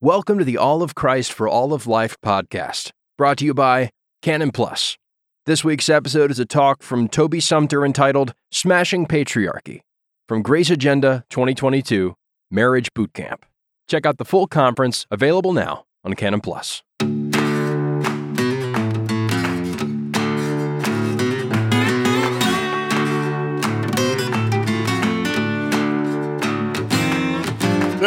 Welcome 0.00 0.38
to 0.38 0.44
the 0.44 0.56
All 0.56 0.84
of 0.84 0.94
Christ 0.94 1.32
for 1.32 1.48
All 1.48 1.72
of 1.72 1.88
Life 1.88 2.16
podcast, 2.24 2.92
brought 3.16 3.38
to 3.38 3.44
you 3.44 3.52
by 3.52 3.90
Canon 4.22 4.52
Plus. 4.52 4.96
This 5.44 5.64
week's 5.64 5.88
episode 5.88 6.30
is 6.30 6.38
a 6.38 6.44
talk 6.44 6.84
from 6.84 7.08
Toby 7.08 7.40
Sumpter 7.40 7.84
entitled 7.84 8.32
Smashing 8.52 9.06
Patriarchy 9.08 9.80
from 10.28 10.42
Grace 10.42 10.70
Agenda 10.70 11.24
2022 11.30 12.14
Marriage 12.48 12.94
Boot 12.94 13.12
Camp. 13.12 13.44
Check 13.88 14.06
out 14.06 14.18
the 14.18 14.24
full 14.24 14.46
conference 14.46 15.04
available 15.10 15.52
now 15.52 15.84
on 16.04 16.14
Canon 16.14 16.42
Plus. 16.42 16.84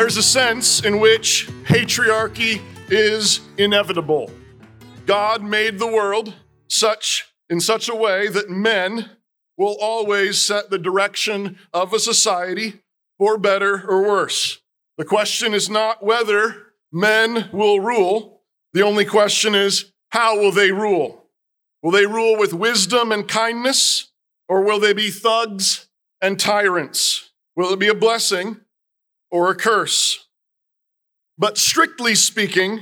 There's 0.01 0.17
a 0.17 0.23
sense 0.23 0.83
in 0.83 0.99
which 0.99 1.47
patriarchy 1.63 2.59
is 2.89 3.39
inevitable. 3.59 4.31
God 5.05 5.43
made 5.43 5.77
the 5.77 5.85
world 5.85 6.33
such 6.67 7.31
in 7.51 7.61
such 7.61 7.87
a 7.87 7.93
way 7.93 8.27
that 8.27 8.49
men 8.49 9.11
will 9.59 9.77
always 9.79 10.43
set 10.43 10.71
the 10.71 10.79
direction 10.79 11.59
of 11.71 11.93
a 11.93 11.99
society 11.99 12.81
for 13.19 13.37
better 13.37 13.87
or 13.87 14.01
worse. 14.01 14.59
The 14.97 15.05
question 15.05 15.53
is 15.53 15.69
not 15.69 16.03
whether 16.03 16.73
men 16.91 17.51
will 17.53 17.79
rule. 17.79 18.41
The 18.73 18.81
only 18.81 19.05
question 19.05 19.53
is 19.53 19.93
how 20.09 20.35
will 20.35 20.51
they 20.51 20.71
rule? 20.71 21.27
Will 21.83 21.91
they 21.91 22.07
rule 22.07 22.39
with 22.39 22.55
wisdom 22.55 23.11
and 23.11 23.27
kindness 23.27 24.11
or 24.49 24.63
will 24.63 24.79
they 24.79 24.93
be 24.93 25.11
thugs 25.11 25.89
and 26.19 26.39
tyrants? 26.39 27.29
Will 27.55 27.71
it 27.71 27.79
be 27.79 27.87
a 27.87 27.93
blessing 27.93 28.60
or 29.31 29.49
a 29.49 29.55
curse. 29.55 30.27
But 31.37 31.57
strictly 31.57 32.13
speaking, 32.13 32.81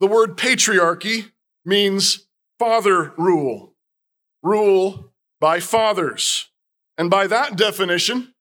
the 0.00 0.06
word 0.06 0.36
patriarchy 0.36 1.30
means 1.64 2.26
father 2.58 3.14
rule, 3.16 3.74
rule 4.42 5.12
by 5.40 5.60
fathers. 5.60 6.50
And 6.98 7.10
by 7.10 7.26
that 7.28 7.56
definition, 7.56 8.34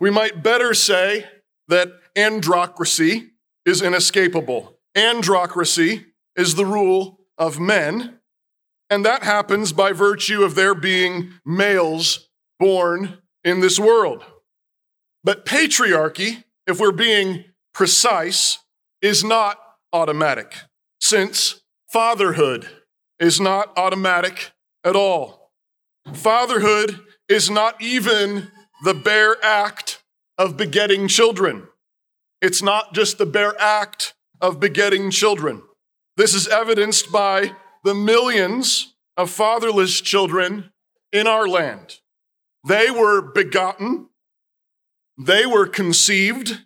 we 0.00 0.10
might 0.10 0.42
better 0.42 0.74
say 0.74 1.26
that 1.68 1.88
androcracy 2.16 3.30
is 3.64 3.82
inescapable. 3.82 4.78
Androcracy 4.96 6.06
is 6.36 6.54
the 6.54 6.66
rule 6.66 7.20
of 7.38 7.60
men, 7.60 8.18
and 8.90 9.04
that 9.04 9.22
happens 9.22 9.72
by 9.72 9.92
virtue 9.92 10.42
of 10.42 10.54
there 10.54 10.74
being 10.74 11.32
males 11.44 12.28
born 12.58 13.18
in 13.42 13.60
this 13.60 13.78
world. 13.78 14.24
But 15.22 15.46
patriarchy 15.46 16.44
if 16.66 16.80
we're 16.80 16.92
being 16.92 17.44
precise, 17.72 18.58
is 19.02 19.22
not 19.22 19.58
automatic, 19.92 20.54
since 21.00 21.60
fatherhood 21.92 22.68
is 23.20 23.40
not 23.40 23.76
automatic 23.76 24.52
at 24.82 24.96
all. 24.96 25.52
Fatherhood 26.14 27.00
is 27.28 27.50
not 27.50 27.80
even 27.82 28.48
the 28.82 28.94
bare 28.94 29.36
act 29.42 30.02
of 30.38 30.56
begetting 30.56 31.08
children. 31.08 31.66
It's 32.40 32.62
not 32.62 32.94
just 32.94 33.18
the 33.18 33.26
bare 33.26 33.54
act 33.60 34.14
of 34.40 34.60
begetting 34.60 35.10
children. 35.10 35.62
This 36.16 36.34
is 36.34 36.48
evidenced 36.48 37.10
by 37.10 37.52
the 37.84 37.94
millions 37.94 38.94
of 39.16 39.30
fatherless 39.30 40.00
children 40.00 40.72
in 41.12 41.26
our 41.26 41.46
land. 41.46 42.00
They 42.66 42.90
were 42.90 43.20
begotten 43.20 44.08
they 45.18 45.46
were 45.46 45.66
conceived, 45.66 46.62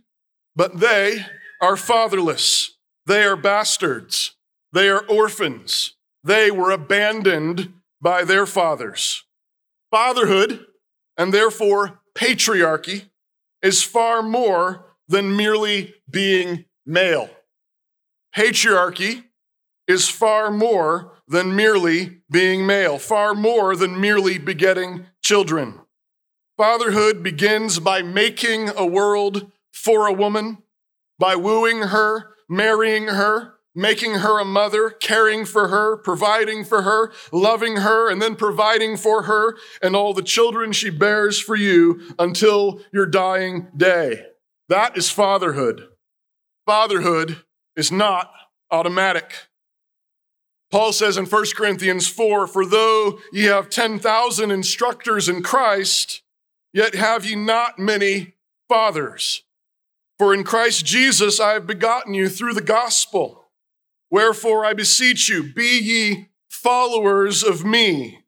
but 0.57 0.81
they 0.81 1.27
are 1.61 1.77
fatherless. 1.77 2.77
They 3.07 3.25
are 3.25 3.37
bastards. 3.37 4.37
They 4.73 4.89
are 4.89 5.05
orphans. 5.07 5.97
They 6.25 6.51
were 6.51 6.71
abandoned 6.71 7.73
by 8.01 8.25
their 8.25 8.47
fathers. 8.47 9.25
Fatherhood, 9.91 10.67
and 11.17 11.33
therefore 11.33 12.01
patriarchy, 12.17 13.09
is 13.63 13.83
far 13.83 14.23
more 14.23 14.87
than 15.09 15.37
merely 15.37 15.95
being 16.11 16.67
male. 16.87 17.31
Patriarchy 18.37 19.25
is 19.87 20.09
far 20.09 20.51
more 20.51 21.13
than 21.27 21.57
merely 21.57 22.21
being 22.31 22.67
male, 22.67 22.99
far 22.99 23.35
more 23.35 23.75
than 23.75 24.01
merely 24.01 24.39
begetting 24.39 25.07
children. 25.23 25.81
Fatherhood 26.59 27.23
begins 27.23 27.79
by 27.79 28.03
making 28.03 28.71
a 28.71 28.85
world 28.85 29.53
for 29.73 30.09
a 30.09 30.13
woman, 30.13 30.59
by 31.17 31.37
wooing 31.37 31.83
her, 31.83 32.35
marrying 32.49 33.07
her, 33.07 33.55
making 33.77 34.15
her 34.15 34.41
a 34.41 34.45
mother, 34.45 34.91
caring 34.91 35.45
for 35.45 35.69
her, 35.69 35.97
providing 35.99 36.65
for 36.65 36.83
her, 36.83 37.13
loving 37.31 37.77
her, 37.77 38.11
and 38.11 38.21
then 38.21 38.35
providing 38.35 38.97
for 38.97 39.23
her 39.23 39.57
and 39.81 39.95
all 39.95 40.13
the 40.13 40.21
children 40.21 40.73
she 40.73 40.91
bears 40.91 41.41
for 41.41 41.55
you 41.55 42.01
until 42.19 42.81
your 42.93 43.07
dying 43.07 43.69
day. 43.77 44.25
That 44.69 44.99
is 44.99 45.13
fatherhood. 45.13 45.87
Fatherhood 46.67 47.45
is 47.77 47.93
not 47.93 48.33
automatic. 48.69 49.33
Paul 50.73 50.93
says 50.93 51.17
in 51.17 51.27
1 51.27 51.45
Corinthians 51.55 52.09
4 52.09 52.49
For 52.49 52.67
though 52.67 53.21
ye 53.33 53.45
have 53.45 53.71
10,000 53.71 54.51
instructors 54.51 55.29
in 55.29 55.45
Christ, 55.45 56.23
Yet 56.73 56.95
have 56.95 57.25
ye 57.25 57.35
not 57.35 57.79
many 57.79 58.35
fathers. 58.69 59.43
For 60.19 60.35
in 60.35 60.45
Christ 60.45 60.85
Jesus 60.85 61.41
I 61.41 61.53
have 61.53 61.67
begotten 61.67 62.15
you 62.15 62.29
through 62.29 62.55
the 62.55 62.61
gospel. 62.61 63.51
Wherefore 64.11 64.65
I 64.65 64.73
beseech 64.73 65.29
you, 65.29 65.53
be 65.53 65.79
ye 65.79 66.29
followers 66.51 67.43
of 67.43 67.65
me. 67.65 68.21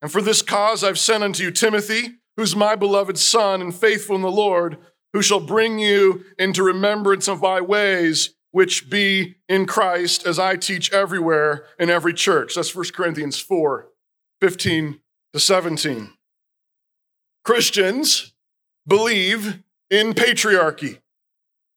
And 0.00 0.10
for 0.10 0.22
this 0.22 0.42
cause 0.42 0.84
I've 0.84 0.98
sent 0.98 1.24
unto 1.24 1.42
you 1.44 1.50
Timothy, 1.50 2.18
who's 2.36 2.56
my 2.56 2.74
beloved 2.76 3.18
son 3.18 3.60
and 3.60 3.74
faithful 3.74 4.16
in 4.16 4.22
the 4.22 4.30
Lord, 4.30 4.78
who 5.12 5.22
shall 5.22 5.40
bring 5.40 5.78
you 5.78 6.24
into 6.38 6.62
remembrance 6.62 7.28
of 7.28 7.42
my 7.42 7.60
ways, 7.60 8.34
which 8.50 8.88
be 8.88 9.36
in 9.48 9.66
Christ, 9.66 10.26
as 10.26 10.38
I 10.38 10.56
teach 10.56 10.92
everywhere 10.92 11.66
in 11.78 11.90
every 11.90 12.14
church. 12.14 12.54
That's 12.54 12.74
1 12.74 12.86
Corinthians 12.94 13.38
4 13.38 13.88
15 14.40 15.00
to 15.32 15.40
17. 15.40 16.15
Christians 17.46 18.32
believe 18.88 19.62
in 19.88 20.14
patriarchy, 20.14 20.98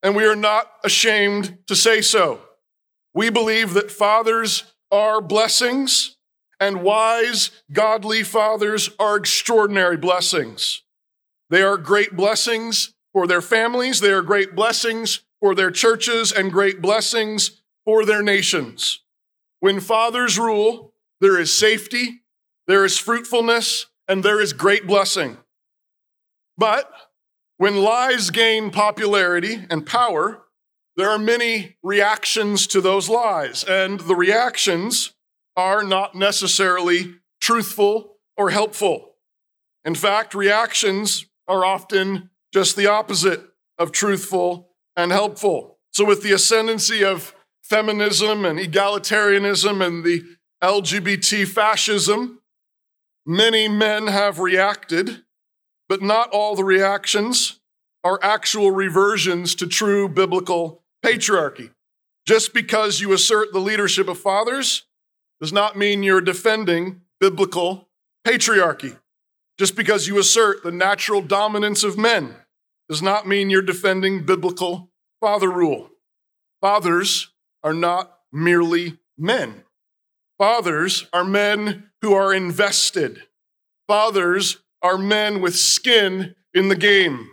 and 0.02 0.16
we 0.16 0.26
are 0.26 0.36
not 0.36 0.66
ashamed 0.84 1.60
to 1.68 1.76
say 1.76 2.02
so. 2.02 2.42
We 3.14 3.30
believe 3.30 3.76
that 3.76 3.92
fathers 3.92 4.64
are 4.92 5.22
blessings, 5.22 6.18
and 6.60 6.82
wise, 6.82 7.52
godly 7.72 8.24
fathers 8.24 8.90
are 8.98 9.16
extraordinary 9.16 9.96
blessings. 9.96 10.82
They 11.52 11.62
are 11.62 11.78
great 11.78 12.16
blessings 12.16 12.96
for 13.14 13.28
their 13.28 13.40
families, 13.40 14.00
they 14.00 14.12
are 14.12 14.24
great 14.24 14.56
blessings 14.56 15.20
for 15.40 15.54
their 15.54 15.70
churches, 15.70 16.32
and 16.32 16.52
great 16.52 16.82
blessings 16.82 17.62
for 17.86 18.06
their 18.06 18.24
nations. 18.24 19.02
When 19.60 19.82
fathers 19.82 20.40
rule, 20.40 20.96
there 21.22 21.40
is 21.40 21.56
safety, 21.56 22.24
there 22.66 22.84
is 22.84 22.98
fruitfulness, 22.98 23.86
and 24.08 24.24
there 24.24 24.42
is 24.42 24.52
great 24.52 24.88
blessing. 24.88 25.38
But 26.60 26.92
when 27.56 27.78
lies 27.78 28.32
gain 28.32 28.70
popularity 28.70 29.66
and 29.70 29.86
power, 29.86 30.44
there 30.98 31.10
are 31.10 31.18
many 31.18 31.78
reactions 31.82 32.68
to 32.68 32.82
those 32.82 33.08
lies, 33.08 33.64
and 33.64 34.02
the 34.02 34.16
reactions 34.16 35.14
are 35.56 35.84
not 35.84 36.16
necessarily 36.16 37.16
truthful 37.40 38.18
or 38.36 38.50
helpful. 38.50 39.16
In 39.86 39.96
fact, 39.96 40.36
reactions 40.36 41.26
are 41.48 41.64
often 41.64 42.30
just 42.54 42.76
the 42.76 42.88
opposite 42.88 43.42
of 43.78 43.94
truthful 43.94 44.72
and 44.98 45.14
helpful. 45.14 45.78
So, 45.92 46.04
with 46.04 46.24
the 46.24 46.34
ascendancy 46.34 47.06
of 47.06 47.34
feminism 47.64 48.44
and 48.44 48.60
egalitarianism 48.60 49.86
and 49.86 50.04
the 50.04 50.24
LGBT 50.62 51.48
fascism, 51.48 52.42
many 53.26 53.70
men 53.70 54.08
have 54.08 54.40
reacted 54.40 55.24
but 55.90 56.02
not 56.02 56.30
all 56.30 56.56
the 56.56 56.64
reactions 56.64 57.60
are 58.04 58.20
actual 58.22 58.72
reversions 58.72 59.56
to 59.56 59.68
true 59.68 60.08
biblical 60.08 60.84
patriarchy. 61.04 61.72
Just 62.26 62.54
because 62.54 63.02
you 63.02 63.12
assert 63.12 63.52
the 63.52 63.60
leadership 63.60 64.08
of 64.08 64.20
fathers 64.20 64.86
does 65.42 65.52
not 65.52 65.78
mean 65.78 66.04
you're 66.04 66.22
defending 66.22 67.02
biblical 67.20 67.90
patriarchy. 68.26 68.98
Just 69.58 69.76
because 69.76 70.08
you 70.08 70.20
assert 70.20 70.64
the 70.64 70.72
natural 70.72 71.22
dominance 71.22 71.84
of 71.84 71.98
men 71.98 72.36
does 72.88 73.02
not 73.02 73.28
mean 73.28 73.50
you're 73.50 73.62
defending 73.62 74.26
biblical 74.26 74.92
father 75.20 75.50
rule. 75.50 75.90
Fathers 76.62 77.32
are 77.64 77.74
not 77.74 78.20
merely 78.32 79.00
men. 79.18 79.64
Fathers 80.38 81.08
are 81.12 81.26
men 81.26 81.90
who 82.02 82.14
are 82.14 82.34
invested. 82.34 83.24
Fathers 83.88 84.58
are 84.82 84.98
men 84.98 85.42
with 85.42 85.56
skin 85.56 86.36
in 86.54 86.70
the 86.70 86.76
game. 86.76 87.30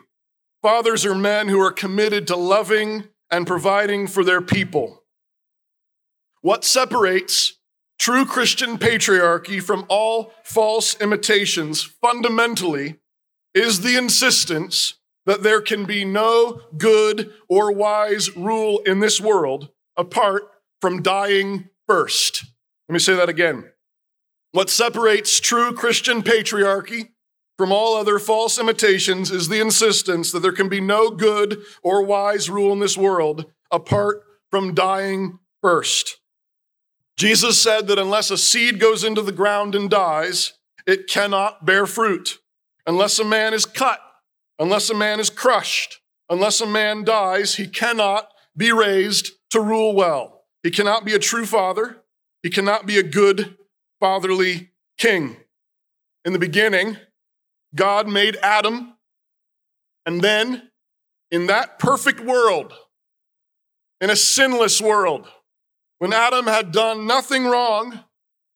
Fathers 0.63 1.07
are 1.07 1.15
men 1.15 1.49
who 1.49 1.61
are 1.61 1.73
committed 1.73 2.27
to 2.27 2.37
loving 2.37 3.05
and 3.31 3.47
providing 3.47 4.07
for 4.07 4.25
their 4.25 4.41
people. 4.41 5.03
What 6.41 6.65
separates 6.65 7.55
true 7.99 8.25
Christian 8.25 8.79
patriarchy 8.79 9.63
from 9.63 9.87
all 9.89 10.33
false 10.45 11.01
imitations 11.01 11.83
fundamentally 11.83 13.01
is 13.55 13.81
the 13.81 13.97
insistence 13.97 14.95
that 15.25 15.43
there 15.43 15.61
can 15.61 15.85
be 15.85 16.05
no 16.05 16.61
good 16.77 17.33
or 17.49 17.73
wise 17.73 18.37
rule 18.37 18.79
in 18.87 19.01
this 19.01 19.21
world 19.21 19.71
apart 19.97 20.45
from 20.81 21.03
dying 21.03 21.69
first. 21.87 22.45
Let 22.89 22.93
me 22.93 22.99
say 22.99 23.17
that 23.17 23.29
again. 23.29 23.71
What 24.53 24.71
separates 24.71 25.41
true 25.41 25.73
Christian 25.73 26.23
patriarchy 26.23 27.11
from 27.57 27.73
all 27.73 27.97
other 27.97 28.19
false 28.19 28.59
imitations 28.59 29.31
is 29.31 29.49
the 29.49 29.61
insistence 29.61 30.31
that 30.33 30.41
there 30.41 30.53
can 30.53 30.69
be 30.69 30.81
no 30.81 31.11
good 31.11 31.63
or 31.83 32.03
wise 32.03 32.51
rule 32.51 32.73
in 32.73 32.81
this 32.81 32.97
world 32.97 33.47
apart 33.71 34.23
from 34.51 34.75
dying 34.75 35.39
first. 35.63 36.19
Jesus 37.17 37.61
said 37.61 37.89
that 37.89 37.99
unless 37.99 38.31
a 38.31 38.37
seed 38.37 38.79
goes 38.79 39.03
into 39.03 39.23
the 39.23 39.33
ground 39.33 39.75
and 39.75 39.89
dies, 39.89 40.53
it 40.87 41.09
cannot 41.09 41.65
bear 41.65 41.87
fruit. 41.87 42.39
Unless 42.87 43.19
a 43.19 43.25
man 43.25 43.55
is 43.55 43.65
cut, 43.65 44.01
unless 44.59 44.91
a 44.91 44.95
man 44.95 45.19
is 45.19 45.31
crushed, 45.31 46.01
unless 46.29 46.61
a 46.61 46.67
man 46.67 47.05
dies, 47.05 47.57
he 47.57 47.67
cannot 47.67 48.29
be 48.57 48.71
raised 48.71 49.33
to 49.51 49.61
rule 49.61 49.95
well. 49.95 50.45
He 50.63 50.71
cannot 50.71 51.05
be 51.05 51.15
a 51.15 51.19
true 51.19 51.47
father. 51.47 52.03
He 52.43 52.51
cannot 52.51 52.87
be 52.87 52.99
a 52.99 53.03
good 53.03 53.57
fatherly 53.99 54.71
king. 54.99 55.37
In 56.25 56.33
the 56.33 56.39
beginning, 56.39 56.99
God 57.77 58.09
made 58.09 58.37
Adam, 58.43 58.95
and 60.07 60.23
then 60.23 60.71
in 61.31 61.47
that 61.47 61.79
perfect 61.79 62.21
world, 62.21 62.73
in 64.01 64.11
a 64.11 64.17
sinless 64.17 64.81
world, 64.81 65.29
when 65.99 66.13
Adam 66.13 66.47
had 66.47 66.73
done 66.73 67.07
nothing 67.07 67.45
wrong, 67.45 68.01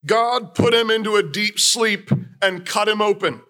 God 0.05 0.55
put 0.55 0.75
him 0.75 0.91
into 0.91 1.17
a 1.17 1.23
deep 1.23 1.59
sleep 1.59 2.11
and 2.43 2.67
cut 2.67 2.89
him 2.89 3.03
open 3.03 3.43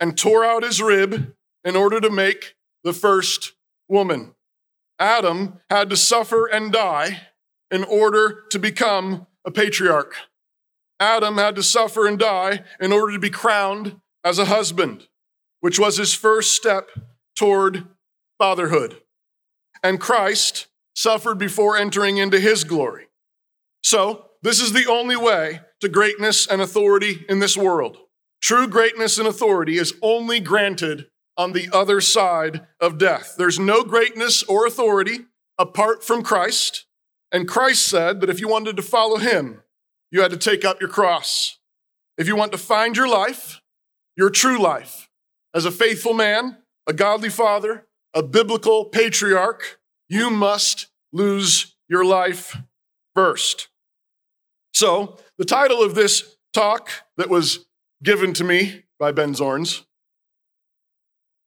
and 0.00 0.16
tore 0.16 0.44
out 0.44 0.62
his 0.62 0.82
rib 0.82 1.32
in 1.64 1.76
order 1.76 2.00
to 2.00 2.10
make 2.10 2.54
the 2.84 2.92
first 2.92 3.54
woman. 3.88 4.34
Adam 4.98 5.60
had 5.70 5.90
to 5.90 5.96
suffer 5.96 6.46
and 6.46 6.72
die 6.72 7.28
in 7.70 7.84
order 7.84 8.44
to 8.50 8.58
become 8.58 9.26
a 9.44 9.50
patriarch. 9.50 10.14
Adam 11.00 11.36
had 11.36 11.54
to 11.54 11.62
suffer 11.62 12.06
and 12.06 12.18
die 12.18 12.64
in 12.80 12.92
order 12.92 13.12
to 13.12 13.18
be 13.18 13.30
crowned 13.30 14.00
as 14.24 14.38
a 14.38 14.46
husband, 14.46 15.08
which 15.60 15.78
was 15.78 15.96
his 15.96 16.14
first 16.14 16.54
step 16.54 16.88
toward 17.36 17.84
fatherhood. 18.38 19.00
And 19.82 20.00
Christ 20.00 20.66
suffered 20.94 21.38
before 21.38 21.76
entering 21.76 22.18
into 22.18 22.40
his 22.40 22.64
glory. 22.64 23.06
So, 23.82 24.26
this 24.42 24.60
is 24.60 24.72
the 24.72 24.86
only 24.86 25.16
way 25.16 25.60
to 25.80 25.88
greatness 25.88 26.46
and 26.46 26.60
authority 26.60 27.24
in 27.28 27.38
this 27.40 27.56
world. 27.56 27.96
True 28.40 28.68
greatness 28.68 29.18
and 29.18 29.26
authority 29.26 29.78
is 29.78 29.94
only 30.00 30.40
granted 30.40 31.06
on 31.36 31.52
the 31.52 31.68
other 31.72 32.00
side 32.00 32.66
of 32.80 32.98
death. 32.98 33.34
There's 33.36 33.58
no 33.58 33.82
greatness 33.82 34.42
or 34.44 34.66
authority 34.66 35.26
apart 35.58 36.04
from 36.04 36.22
Christ. 36.22 36.86
And 37.30 37.48
Christ 37.48 37.86
said 37.86 38.20
that 38.20 38.30
if 38.30 38.40
you 38.40 38.48
wanted 38.48 38.76
to 38.76 38.82
follow 38.82 39.18
him, 39.18 39.62
you 40.10 40.22
had 40.22 40.30
to 40.30 40.36
take 40.36 40.64
up 40.64 40.80
your 40.80 40.90
cross. 40.90 41.58
If 42.16 42.26
you 42.26 42.36
want 42.36 42.52
to 42.52 42.58
find 42.58 42.96
your 42.96 43.08
life, 43.08 43.60
your 44.18 44.30
true 44.30 44.60
life, 44.60 45.08
as 45.54 45.64
a 45.64 45.70
faithful 45.70 46.12
man, 46.12 46.58
a 46.88 46.92
godly 46.92 47.30
father, 47.30 47.86
a 48.12 48.22
biblical 48.22 48.86
patriarch, 48.86 49.78
you 50.08 50.28
must 50.28 50.88
lose 51.12 51.76
your 51.88 52.04
life 52.04 52.56
first. 53.14 53.68
So, 54.74 55.18
the 55.38 55.44
title 55.44 55.82
of 55.82 55.94
this 55.94 56.36
talk 56.52 56.90
that 57.16 57.30
was 57.30 57.66
given 58.02 58.34
to 58.34 58.44
me 58.44 58.82
by 58.98 59.12
Ben 59.12 59.34
Zornes 59.34 59.84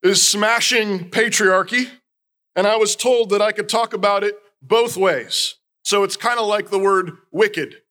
is 0.02 0.26
Smashing 0.26 1.10
Patriarchy. 1.10 1.90
And 2.56 2.66
I 2.66 2.78
was 2.78 2.96
told 2.96 3.30
that 3.32 3.42
I 3.42 3.52
could 3.52 3.70
talk 3.70 3.94
about 3.94 4.24
it 4.24 4.36
both 4.62 4.96
ways. 4.96 5.56
So 5.84 6.04
it's 6.04 6.18
kind 6.18 6.40
of 6.40 6.48
like 6.48 6.70
the 6.70 6.80
word 6.80 7.12
wicked. 7.32 7.82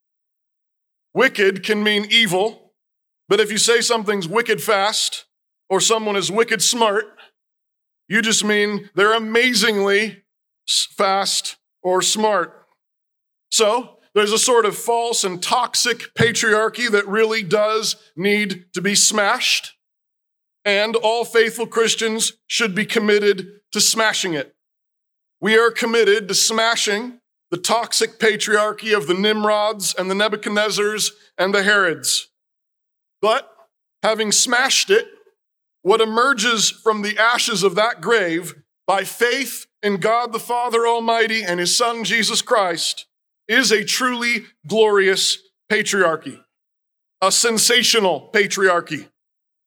Wicked 1.13 1.63
can 1.63 1.83
mean 1.83 2.07
evil, 2.11 2.70
but 3.31 3.39
if 3.39 3.53
you 3.53 3.59
say 3.59 3.81
something's 3.81 4.27
wicked 4.27 4.61
fast 4.61 5.27
or 5.69 5.81
someone 5.81 6.17
is 6.17 6.33
wicked 6.33 6.61
smart, 6.61 7.05
you 8.09 8.23
just 8.23 8.45
mean 8.45 8.91
they're 8.97 9.15
amazingly 9.15 10.25
fast 10.67 11.57
or 11.81 12.03
smart. 12.03 12.67
So 13.53 13.99
there's 14.17 14.33
a 14.33 14.39
sort 14.39 14.67
of 14.67 14.77
false 14.77 15.23
and 15.23 15.41
toxic 15.41 16.13
patriarchy 16.19 16.91
that 16.91 17.07
really 17.07 17.45
does 17.45 17.95
need 18.17 18.67
to 18.73 18.83
be 18.83 18.97
smashed. 18.97 19.77
And 20.65 20.97
all 20.97 21.25
faithful 21.25 21.69
Christians 21.69 22.33
should 22.49 22.75
be 22.75 22.85
committed 22.85 23.47
to 23.71 23.81
smashing 23.81 24.35
it. 24.35 24.57
We 25.41 25.57
are 25.57 25.71
committed 25.71 26.27
to 26.27 26.35
smashing 26.35 27.21
the 27.53 27.59
toxic 27.59 28.19
patriarchy 28.19 28.97
of 28.97 29.07
the 29.07 29.15
Nimrods 29.15 29.95
and 29.97 30.11
the 30.11 30.17
Nebuchadnezzars 30.17 31.13
and 31.39 31.55
the 31.55 31.63
Herods. 31.63 32.30
But 33.21 33.51
having 34.03 34.33
smashed 34.33 34.91
it, 34.91 35.07
what 35.83 36.01
emerges 36.01 36.71
from 36.71 37.03
the 37.03 37.19
ashes 37.19 37.63
of 37.63 37.75
that 37.75 38.01
grave 38.01 38.55
by 38.87 39.05
faith 39.05 39.67
in 39.83 39.97
God 39.97 40.33
the 40.33 40.39
Father 40.39 40.87
Almighty 40.87 41.43
and 41.43 41.61
His 41.61 41.77
Son 41.77 42.05
Jesus 42.05 42.43
Christ 42.43 43.07
is 43.49 43.73
a 43.73 43.85
truly 43.85 44.45
glorious 44.67 45.39
patriarchy, 45.71 46.41
a 47.21 47.33
sensational 47.33 48.31
patriarchy. 48.33 49.09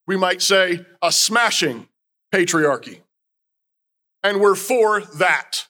We 0.07 0.17
might 0.17 0.41
say 0.41 0.85
a 1.01 1.11
smashing 1.11 1.87
patriarchy. 2.33 3.01
And 4.23 4.39
we're 4.39 4.55
for 4.55 5.01
that. 5.01 5.67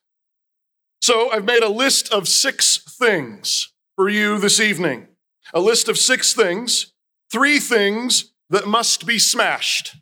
So 1.01 1.31
I've 1.31 1.45
made 1.45 1.63
a 1.63 1.69
list 1.69 2.13
of 2.13 2.27
six 2.27 2.77
things 2.77 3.73
for 3.95 4.09
you 4.09 4.39
this 4.39 4.59
evening. 4.59 5.07
A 5.53 5.59
list 5.59 5.89
of 5.89 5.97
six 5.97 6.33
things, 6.33 6.92
three 7.33 7.57
things 7.57 8.31
that 8.51 8.67
must 8.67 9.07
be 9.07 9.17
smashed. 9.17 9.95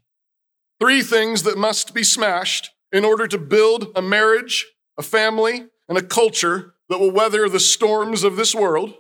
Three 0.82 1.02
things 1.02 1.44
that 1.44 1.58
must 1.58 1.94
be 1.94 2.04
smashed 2.04 2.72
in 2.92 3.06
order 3.06 3.26
to 3.26 3.38
build 3.38 3.88
a 3.96 4.02
marriage, 4.02 4.68
a 5.00 5.02
family, 5.02 5.68
and 5.88 5.98
a 5.98 6.04
culture 6.04 6.74
that 6.90 7.00
will 7.00 7.10
weather 7.10 7.48
the 7.48 7.60
storms 7.60 8.26
of 8.26 8.36
this 8.36 8.54
world, 8.54 8.96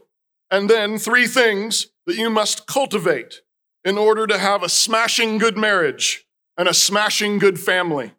and 0.49 0.69
then 0.69 0.97
three 0.97 1.27
things 1.27 1.87
that 2.07 2.15
you 2.15 2.29
must 2.29 2.67
cultivate 2.67 3.41
in 3.83 3.97
order 3.97 4.25
to 4.25 4.37
have 4.37 4.63
a 4.63 4.69
smashing 4.69 5.37
good 5.37 5.57
marriage 5.57 6.25
and 6.57 6.69
a 6.69 6.73
smashing 6.73 7.37
good 7.37 7.59
family. 7.59 8.13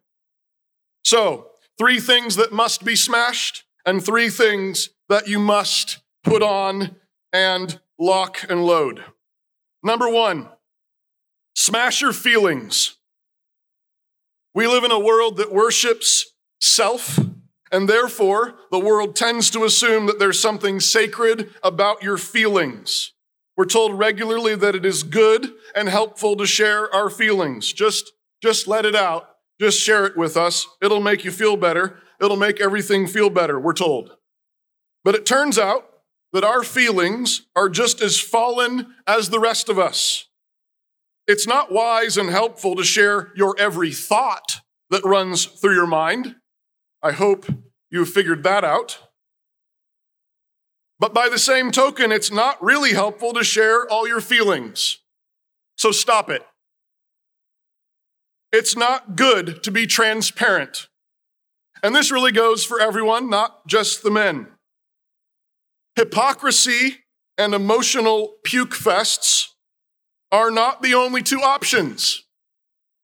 So, 1.03 1.47
three 1.79 1.99
things 1.99 2.35
that 2.35 2.51
must 2.51 2.85
be 2.85 2.95
smashed, 2.95 3.63
and 3.83 4.03
three 4.03 4.29
things 4.29 4.89
that 5.09 5.27
you 5.27 5.39
must 5.39 5.99
put 6.23 6.43
on 6.43 6.97
and 7.31 7.79
lock 7.97 8.45
and 8.47 8.63
load. 8.63 9.03
Number 9.83 10.09
one, 10.09 10.49
smash 11.55 12.01
your 12.01 12.13
feelings. 12.13 12.97
We 14.55 14.67
live 14.67 14.83
in 14.83 14.91
a 14.91 14.99
world 14.99 15.37
that 15.37 15.51
worships 15.51 16.33
self 16.61 17.19
and 17.73 17.89
therefore, 17.89 18.53
the 18.69 18.79
world 18.79 19.15
tends 19.15 19.49
to 19.49 19.63
assume 19.63 20.05
that 20.05 20.19
there's 20.19 20.39
something 20.39 20.79
sacred 20.79 21.49
about 21.63 22.03
your 22.03 22.19
feelings. 22.19 23.13
We're 23.57 23.65
told 23.65 23.97
regularly 23.97 24.55
that 24.55 24.75
it 24.75 24.85
is 24.85 25.01
good 25.01 25.51
and 25.75 25.89
helpful 25.89 26.35
to 26.35 26.45
share 26.45 26.93
our 26.93 27.09
feelings. 27.09 27.73
Just, 27.73 28.11
just 28.43 28.67
let 28.67 28.85
it 28.85 28.95
out. 28.95 29.27
Just 29.59 29.79
share 29.79 30.05
it 30.05 30.15
with 30.15 30.37
us. 30.37 30.67
It'll 30.83 31.01
make 31.01 31.25
you 31.25 31.31
feel 31.31 31.57
better. 31.57 31.97
It'll 32.21 32.37
make 32.37 32.61
everything 32.61 33.07
feel 33.07 33.31
better, 33.31 33.59
we're 33.59 33.73
told. 33.73 34.17
But 35.03 35.15
it 35.15 35.25
turns 35.25 35.57
out 35.57 35.89
that 36.33 36.43
our 36.43 36.63
feelings 36.63 37.43
are 37.55 37.69
just 37.69 38.01
as 38.01 38.19
fallen 38.19 38.93
as 39.07 39.29
the 39.29 39.39
rest 39.39 39.69
of 39.69 39.79
us. 39.79 40.27
It's 41.27 41.47
not 41.47 41.71
wise 41.71 42.17
and 42.17 42.29
helpful 42.29 42.75
to 42.75 42.83
share 42.83 43.31
your 43.35 43.55
every 43.57 43.91
thought 43.93 44.59
that 44.89 45.05
runs 45.05 45.45
through 45.45 45.75
your 45.75 45.87
mind. 45.87 46.35
I 47.01 47.11
hope 47.11 47.45
you 47.89 47.99
have 47.99 48.09
figured 48.09 48.43
that 48.43 48.63
out. 48.63 48.99
But 50.99 51.13
by 51.13 51.29
the 51.29 51.39
same 51.39 51.71
token, 51.71 52.11
it's 52.11 52.31
not 52.31 52.61
really 52.63 52.93
helpful 52.93 53.33
to 53.33 53.43
share 53.43 53.87
all 53.89 54.07
your 54.07 54.21
feelings. 54.21 54.99
So 55.77 55.91
stop 55.91 56.29
it. 56.29 56.43
It's 58.51 58.75
not 58.75 59.15
good 59.15 59.63
to 59.63 59.71
be 59.71 59.87
transparent. 59.87 60.87
And 61.81 61.95
this 61.95 62.11
really 62.11 62.31
goes 62.31 62.63
for 62.63 62.79
everyone, 62.79 63.29
not 63.29 63.67
just 63.67 64.03
the 64.03 64.11
men. 64.11 64.47
Hypocrisy 65.95 66.97
and 67.37 67.53
emotional 67.53 68.35
puke 68.43 68.73
fests 68.73 69.47
are 70.31 70.49
not 70.49 70.81
the 70.81 70.93
only 70.95 71.21
two 71.21 71.41
options. 71.41 72.23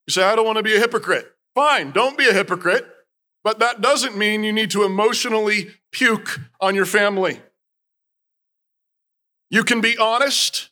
You 0.07 0.11
say, 0.13 0.23
I 0.23 0.35
don't 0.35 0.45
want 0.45 0.57
to 0.57 0.63
be 0.63 0.75
a 0.75 0.79
hypocrite. 0.79 1.31
Fine, 1.55 1.91
don't 1.91 2.17
be 2.17 2.27
a 2.27 2.33
hypocrite. 2.33 2.85
but 3.43 3.59
that 3.59 3.81
doesn't 3.81 4.17
mean 4.17 4.43
you 4.43 4.51
need 4.51 4.71
to 4.71 4.83
emotionally 4.83 5.71
puke 5.91 6.39
on 6.59 6.75
your 6.75 6.85
family. 6.85 7.39
You 9.49 9.63
can 9.63 9.81
be 9.81 9.97
honest 9.97 10.69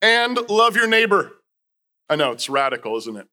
and 0.00 0.38
love 0.48 0.76
your 0.76 0.86
neighbor. 0.86 1.32
I 2.08 2.16
know 2.16 2.30
it's 2.32 2.48
radical, 2.48 2.96
isn't 2.96 3.16
it? 3.16 3.26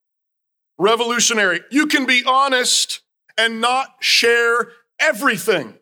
Revolutionary. 0.77 1.62
You 1.70 1.86
can 1.88 2.06
be 2.06 2.24
honest 2.25 3.01
and 3.38 3.62
not 3.62 3.96
share 4.00 4.70
everything. 5.00 5.75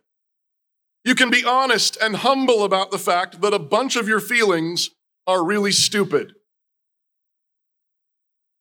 You 1.04 1.16
can 1.16 1.30
be 1.30 1.44
honest 1.44 1.98
and 2.02 2.18
humble 2.18 2.64
about 2.64 2.92
the 2.92 3.00
fact 3.00 3.42
that 3.42 3.54
a 3.54 3.60
bunch 3.60 3.96
of 3.96 4.08
your 4.08 4.20
feelings 4.20 4.90
are 5.26 5.44
really 5.44 5.72
stupid. 5.72 6.34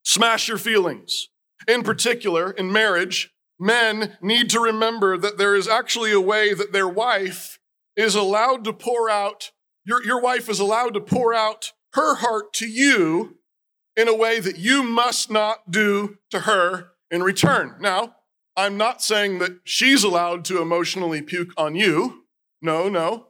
Smash 0.05 0.49
your 0.49 0.59
feelings. 0.59 1.29
In 1.69 1.83
particular, 1.83 2.51
in 2.51 2.73
marriage, 2.73 3.31
men 3.59 4.17
need 4.23 4.49
to 4.51 4.61
remember 4.61 5.19
that 5.19 5.37
there 5.37 5.55
is 5.55 5.69
actually 5.69 6.13
a 6.13 6.21
way 6.21 6.55
that 6.55 6.73
their 6.73 6.89
wife 6.89 7.59
is 7.97 8.15
allowed 8.15 8.65
to 8.65 8.73
pour 8.73 9.11
out, 9.11 9.51
your, 9.85 10.03
your 10.05 10.21
wife 10.21 10.49
is 10.49 10.59
allowed 10.59 10.95
to 10.95 11.01
pour 11.01 11.35
out 11.35 11.73
her 11.93 12.17
heart 12.17 12.53
to 12.55 12.67
you 12.67 13.37
in 13.97 14.09
a 14.09 14.15
way 14.15 14.41
that 14.41 14.59
you 14.59 14.83
must 14.83 15.31
not 15.31 15.71
do 15.71 16.17
to 16.31 16.41
her 16.41 16.93
in 17.11 17.23
return. 17.23 17.77
Now, 17.81 18.17
I'm 18.57 18.77
not 18.77 19.03
saying 19.03 19.39
that 19.41 19.59
she's 19.65 20.03
allowed 20.05 20.45
to 20.47 20.63
emotionally 20.63 21.21
puke 21.23 21.53
on 21.57 21.75
you. 21.75 22.20
No, 22.63 22.89
no. 22.89 23.29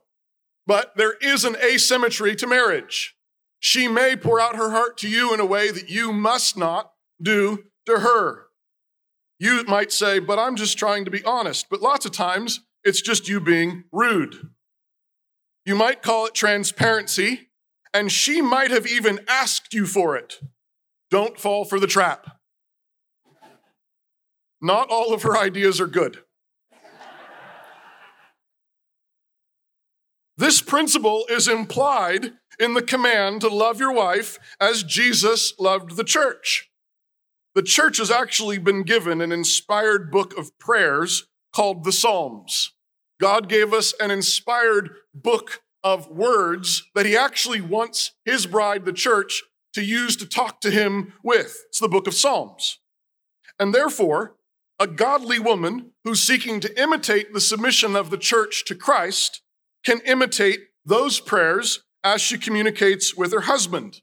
But 0.67 0.97
there 0.97 1.15
is 1.21 1.45
an 1.45 1.57
asymmetry 1.57 2.37
to 2.37 2.47
marriage. 2.47 3.17
She 3.59 3.89
may 3.89 4.17
pour 4.17 4.41
out 4.41 4.57
her 4.57 4.71
heart 4.71 4.97
to 4.99 5.09
you 5.09 5.35
in 5.35 5.41
a 5.41 5.47
way 5.47 5.71
that 5.71 5.91
you 5.91 6.13
must 6.13 6.57
not 6.57 6.93
do 7.21 7.65
to 7.87 8.01
her. 8.01 8.47
You 9.39 9.65
might 9.65 9.93
say, 9.93 10.19
but 10.19 10.39
I'm 10.39 10.57
just 10.57 10.79
trying 10.79 11.05
to 11.05 11.11
be 11.11 11.25
honest. 11.25 11.67
But 11.71 11.83
lots 11.83 12.07
of 12.07 12.13
times, 12.13 12.61
it's 12.85 13.01
just 13.01 13.29
you 13.29 13.41
being 13.41 13.85
rude. 13.93 14.51
You 15.65 15.75
might 15.75 16.03
call 16.03 16.27
it 16.27 16.35
transparency, 16.35 17.51
and 17.93 18.11
she 18.11 18.41
might 18.41 18.71
have 18.71 18.87
even 18.87 19.21
asked 19.29 19.75
you 19.75 19.87
for 19.87 20.17
it. 20.17 20.41
Don't 21.11 21.39
fall 21.39 21.65
for 21.65 21.81
the 21.81 21.87
trap. 21.87 22.39
Not 24.63 24.91
all 24.91 25.13
of 25.13 25.23
her 25.23 25.37
ideas 25.37 25.81
are 25.81 25.87
good. 25.87 26.23
This 30.41 30.63
principle 30.63 31.27
is 31.29 31.49
implied 31.49 32.33
in 32.59 32.73
the 32.73 32.81
command 32.81 33.43
to 33.43 33.49
love 33.49 33.79
your 33.79 33.93
wife 33.93 34.39
as 34.59 34.83
Jesus 34.83 35.53
loved 35.59 35.97
the 35.97 36.05
church. 36.05 36.71
The 37.55 37.63
church 37.63 37.99
has 37.99 38.11
actually 38.11 38.57
been 38.57 38.83
given 38.85 39.21
an 39.21 39.33
inspired 39.33 40.11
book 40.11 40.35
of 40.39 40.59
prayers 40.59 41.27
called 41.55 41.85
the 41.85 41.93
Psalms. 41.93 42.73
God 43.21 43.51
gave 43.51 43.75
us 43.75 43.93
an 44.01 44.11
inspired 44.11 44.89
book 45.13 45.61
of 45.85 46.09
words 46.09 46.89
that 46.95 47.05
he 47.05 47.15
actually 47.15 47.61
wants 47.61 48.13
his 48.25 48.47
bride, 48.47 48.87
the 48.87 48.95
church, 48.95 49.43
to 49.75 49.85
use 49.85 50.17
to 50.17 50.27
talk 50.27 50.63
to 50.63 50.71
him 50.71 51.13
with. 51.23 51.65
It's 51.69 51.81
the 51.81 51.87
book 51.87 52.07
of 52.07 52.15
Psalms. 52.15 52.79
And 53.59 53.75
therefore, 53.75 54.37
a 54.79 54.87
godly 54.87 55.39
woman 55.39 55.91
who's 56.03 56.27
seeking 56.27 56.61
to 56.61 56.83
imitate 56.83 57.35
the 57.35 57.43
submission 57.43 57.95
of 57.95 58.09
the 58.09 58.17
church 58.17 58.65
to 58.69 58.75
Christ 58.75 59.43
can 59.85 60.01
imitate 60.07 60.61
those 60.85 61.21
prayers 61.21 61.81
as 62.03 62.21
she 62.21 62.39
communicates 62.39 63.15
with 63.15 63.33
her 63.33 63.43
husband. 63.43 64.01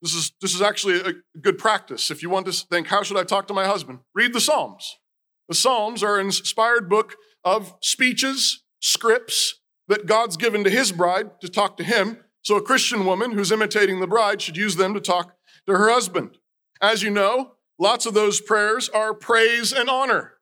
This 0.00 0.14
is, 0.14 0.32
this 0.40 0.54
is 0.54 0.62
actually 0.62 1.00
a 1.00 1.38
good 1.40 1.58
practice. 1.58 2.10
If 2.10 2.22
you 2.22 2.30
want 2.30 2.46
to 2.46 2.52
think, 2.52 2.86
how 2.86 3.02
should 3.02 3.16
I 3.16 3.24
talk 3.24 3.48
to 3.48 3.54
my 3.54 3.66
husband? 3.66 4.00
Read 4.14 4.32
the 4.32 4.40
Psalms. 4.40 4.96
The 5.48 5.54
Psalms 5.54 6.02
are 6.02 6.18
an 6.18 6.26
inspired 6.26 6.88
book 6.88 7.16
of 7.44 7.74
speeches, 7.80 8.62
scripts 8.80 9.60
that 9.88 10.06
God's 10.06 10.36
given 10.36 10.62
to 10.64 10.70
his 10.70 10.92
bride 10.92 11.40
to 11.40 11.48
talk 11.48 11.76
to 11.78 11.84
him. 11.84 12.18
So 12.42 12.56
a 12.56 12.62
Christian 12.62 13.04
woman 13.04 13.32
who's 13.32 13.50
imitating 13.50 14.00
the 14.00 14.06
bride 14.06 14.40
should 14.40 14.56
use 14.56 14.76
them 14.76 14.94
to 14.94 15.00
talk 15.00 15.34
to 15.66 15.72
her 15.72 15.90
husband. 15.90 16.38
As 16.80 17.02
you 17.02 17.10
know, 17.10 17.52
lots 17.78 18.06
of 18.06 18.14
those 18.14 18.40
prayers 18.40 18.88
are 18.88 19.14
praise 19.14 19.72
and 19.72 19.88
honor. 19.88 20.34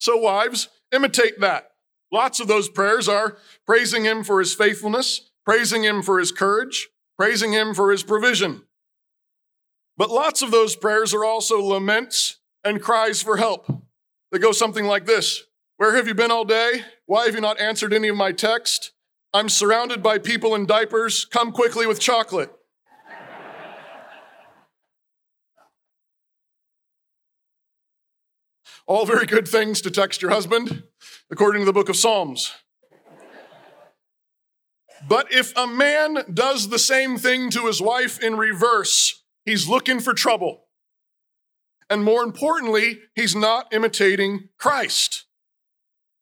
So 0.00 0.16
wives, 0.16 0.68
imitate 0.92 1.40
that. 1.40 1.70
Lots 2.10 2.40
of 2.40 2.48
those 2.48 2.68
prayers 2.68 3.08
are 3.08 3.36
praising 3.66 4.04
him 4.04 4.24
for 4.24 4.38
his 4.38 4.54
faithfulness, 4.54 5.30
praising 5.44 5.84
him 5.84 6.02
for 6.02 6.18
his 6.18 6.32
courage, 6.32 6.88
praising 7.18 7.52
him 7.52 7.74
for 7.74 7.90
his 7.90 8.02
provision. 8.02 8.62
But 9.96 10.10
lots 10.10 10.42
of 10.42 10.50
those 10.50 10.76
prayers 10.76 11.12
are 11.12 11.24
also 11.24 11.60
laments 11.60 12.38
and 12.64 12.80
cries 12.80 13.20
for 13.20 13.36
help. 13.36 13.70
They 14.30 14.38
go 14.38 14.52
something 14.52 14.86
like 14.86 15.06
this 15.06 15.44
Where 15.76 15.96
have 15.96 16.06
you 16.06 16.14
been 16.14 16.30
all 16.30 16.44
day? 16.44 16.82
Why 17.06 17.26
have 17.26 17.34
you 17.34 17.40
not 17.40 17.60
answered 17.60 17.92
any 17.92 18.08
of 18.08 18.16
my 18.16 18.32
text? 18.32 18.92
I'm 19.34 19.48
surrounded 19.48 20.02
by 20.02 20.18
people 20.18 20.54
in 20.54 20.64
diapers. 20.66 21.24
Come 21.26 21.52
quickly 21.52 21.86
with 21.86 22.00
chocolate. 22.00 22.50
All 28.88 29.04
very 29.04 29.26
good 29.26 29.46
things 29.46 29.82
to 29.82 29.90
text 29.90 30.22
your 30.22 30.30
husband, 30.30 30.82
according 31.30 31.60
to 31.60 31.66
the 31.66 31.74
book 31.74 31.90
of 31.90 31.96
Psalms. 31.96 32.54
But 35.06 35.30
if 35.30 35.54
a 35.58 35.66
man 35.66 36.24
does 36.32 36.70
the 36.70 36.78
same 36.78 37.18
thing 37.18 37.50
to 37.50 37.66
his 37.66 37.82
wife 37.82 38.18
in 38.18 38.38
reverse, 38.38 39.22
he's 39.44 39.68
looking 39.68 40.00
for 40.00 40.14
trouble. 40.14 40.64
And 41.90 42.02
more 42.02 42.22
importantly, 42.22 43.00
he's 43.14 43.36
not 43.36 43.72
imitating 43.74 44.48
Christ. 44.58 45.26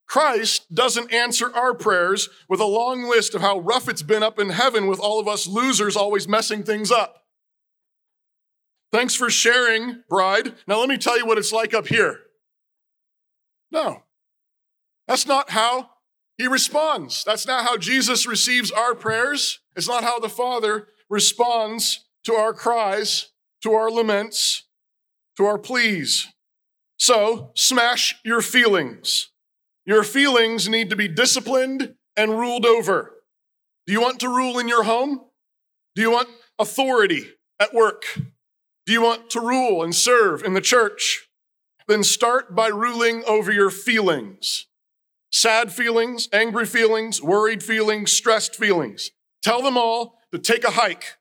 Christ 0.09 0.75
doesn't 0.75 1.13
answer 1.13 1.55
our 1.55 1.73
prayers 1.73 2.29
with 2.49 2.59
a 2.59 2.67
long 2.67 3.05
list 3.05 3.37
of 3.37 3.43
how 3.43 3.61
rough 3.61 3.89
it's 3.89 4.03
been 4.03 4.25
up 4.25 4.41
in 4.41 4.51
heaven 4.51 4.89
with 4.89 4.99
all 4.99 5.21
of 5.21 5.29
us 5.29 5.47
losers 5.47 5.95
always 5.95 6.27
messing 6.27 6.65
things 6.65 6.91
up. 6.91 7.23
Thanks 8.91 9.15
for 9.15 9.31
sharing, 9.31 10.03
bride. 10.09 10.55
Now 10.67 10.81
let 10.81 10.89
me 10.89 10.97
tell 10.97 11.17
you 11.17 11.27
what 11.27 11.39
it's 11.39 11.53
like 11.53 11.73
up 11.73 11.87
here. 11.87 12.26
No, 13.71 14.03
that's 15.09 15.27
not 15.27 15.51
how 15.51 15.91
he 16.39 16.47
responds. 16.47 17.25
That's 17.25 17.47
not 17.47 17.65
how 17.65 17.77
Jesus 17.77 18.27
receives 18.27 18.71
our 18.71 18.95
prayers. 18.95 19.61
It's 19.75 19.89
not 19.89 20.05
how 20.05 20.19
the 20.19 20.29
Father 20.29 20.89
responds 21.09 22.05
to 22.25 22.35
our 22.35 22.53
cries, 22.53 23.31
to 23.63 23.73
our 23.73 23.91
laments, 23.91 24.65
to 25.37 25.45
our 25.45 25.59
pleas. 25.59 26.29
So, 26.99 27.53
smash 27.55 28.17
your 28.25 28.41
feelings. 28.41 29.31
Your 29.85 30.03
feelings 30.03 30.69
need 30.69 30.91
to 30.91 30.97
be 30.97 31.09
disciplined 31.09 31.95
and 32.17 32.39
ruled 32.39 32.67
over. 32.67 33.13
Do 33.87 33.93
you 33.93 34.01
want 34.01 34.21
to 34.21 34.29
rule 34.29 34.59
in 34.59 34.69
your 34.69 34.83
home? 34.83 35.21
Do 35.95 36.03
you 36.03 36.11
want 36.11 36.29
authority 36.59 37.25
at 37.61 37.73
work? 37.73 38.05
Do 38.87 38.93
you 38.93 39.03
want 39.03 39.31
to 39.31 39.41
rule 39.41 39.83
and 39.83 39.95
serve 39.95 40.43
in 40.43 40.55
the 40.55 40.61
church? 40.61 41.26
Then 41.89 42.03
start 42.03 42.55
by 42.55 42.69
ruling 42.69 43.23
over 43.27 43.53
your 43.53 43.71
feelings 43.71 44.67
sad 45.31 45.71
feelings, 45.71 46.29
angry 46.33 46.65
feelings, 46.65 47.23
worried 47.23 47.63
feelings, 47.63 48.11
stressed 48.11 48.57
feelings. 48.57 49.11
Tell 49.43 49.61
them 49.61 49.77
all 49.77 50.19
to 50.33 50.39
take 50.39 50.65
a 50.65 50.71
hike. 50.71 51.19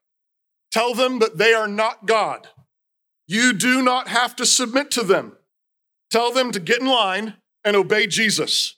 Tell 0.72 0.94
them 0.94 1.18
that 1.18 1.36
they 1.36 1.52
are 1.52 1.68
not 1.68 2.06
God. 2.06 2.48
You 3.26 3.52
do 3.52 3.82
not 3.82 4.08
have 4.08 4.34
to 4.36 4.46
submit 4.46 4.90
to 4.92 5.02
them. 5.02 5.36
Tell 6.10 6.32
them 6.32 6.50
to 6.52 6.60
get 6.60 6.80
in 6.80 6.86
line 6.86 7.34
and 7.64 7.76
obey 7.76 8.06
Jesus. 8.06 8.76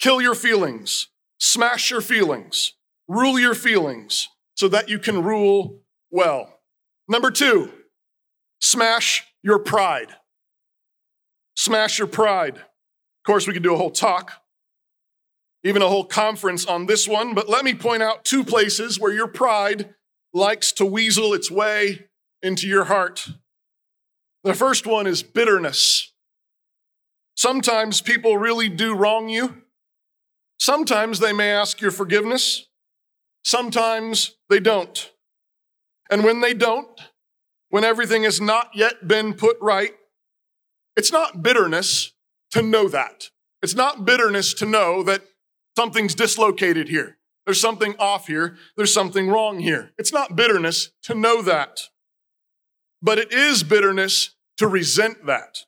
Kill 0.00 0.20
your 0.20 0.34
feelings, 0.34 1.08
smash 1.38 1.90
your 1.90 2.00
feelings, 2.00 2.74
rule 3.08 3.38
your 3.38 3.54
feelings 3.54 4.28
so 4.54 4.68
that 4.68 4.88
you 4.88 4.98
can 4.98 5.22
rule 5.22 5.80
well. 6.10 6.60
Number 7.08 7.30
two, 7.30 7.72
smash 8.60 9.24
your 9.42 9.58
pride. 9.58 10.14
Smash 11.64 11.98
your 11.98 12.08
pride. 12.08 12.56
Of 12.56 13.24
course, 13.26 13.46
we 13.46 13.54
could 13.54 13.62
do 13.62 13.72
a 13.72 13.78
whole 13.78 13.90
talk, 13.90 14.32
even 15.62 15.80
a 15.80 15.88
whole 15.88 16.04
conference 16.04 16.66
on 16.66 16.84
this 16.84 17.08
one, 17.08 17.32
but 17.32 17.48
let 17.48 17.64
me 17.64 17.74
point 17.74 18.02
out 18.02 18.22
two 18.22 18.44
places 18.44 19.00
where 19.00 19.14
your 19.14 19.28
pride 19.28 19.94
likes 20.34 20.72
to 20.72 20.84
weasel 20.84 21.32
its 21.32 21.50
way 21.50 22.04
into 22.42 22.68
your 22.68 22.84
heart. 22.84 23.28
The 24.42 24.52
first 24.52 24.86
one 24.86 25.06
is 25.06 25.22
bitterness. 25.22 26.12
Sometimes 27.34 28.02
people 28.02 28.36
really 28.36 28.68
do 28.68 28.94
wrong 28.94 29.30
you. 29.30 29.62
Sometimes 30.58 31.18
they 31.18 31.32
may 31.32 31.50
ask 31.50 31.80
your 31.80 31.92
forgiveness. 31.92 32.68
Sometimes 33.42 34.36
they 34.50 34.60
don't. 34.60 35.12
And 36.10 36.24
when 36.24 36.42
they 36.42 36.52
don't, 36.52 37.00
when 37.70 37.84
everything 37.84 38.24
has 38.24 38.38
not 38.38 38.72
yet 38.74 39.08
been 39.08 39.32
put 39.32 39.56
right, 39.62 39.94
it's 40.96 41.12
not 41.12 41.42
bitterness 41.42 42.12
to 42.52 42.62
know 42.62 42.88
that. 42.88 43.30
It's 43.62 43.74
not 43.74 44.04
bitterness 44.04 44.54
to 44.54 44.66
know 44.66 45.02
that 45.02 45.22
something's 45.76 46.14
dislocated 46.14 46.88
here. 46.88 47.18
There's 47.46 47.60
something 47.60 47.94
off 47.98 48.26
here. 48.26 48.56
There's 48.76 48.94
something 48.94 49.28
wrong 49.28 49.58
here. 49.58 49.92
It's 49.98 50.12
not 50.12 50.36
bitterness 50.36 50.90
to 51.02 51.14
know 51.14 51.42
that. 51.42 51.80
But 53.02 53.18
it 53.18 53.32
is 53.32 53.62
bitterness 53.62 54.34
to 54.58 54.66
resent 54.66 55.26
that. 55.26 55.58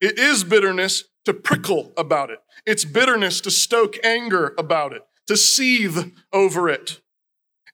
It 0.00 0.18
is 0.18 0.42
bitterness 0.42 1.04
to 1.24 1.34
prickle 1.34 1.92
about 1.96 2.30
it. 2.30 2.40
It's 2.66 2.84
bitterness 2.84 3.40
to 3.42 3.50
stoke 3.50 3.96
anger 4.02 4.54
about 4.58 4.92
it, 4.92 5.02
to 5.28 5.36
seethe 5.36 6.12
over 6.32 6.68
it. 6.68 7.00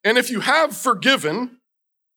And 0.04 0.18
if 0.18 0.30
you 0.30 0.40
have 0.40 0.76
forgiven, 0.76 1.58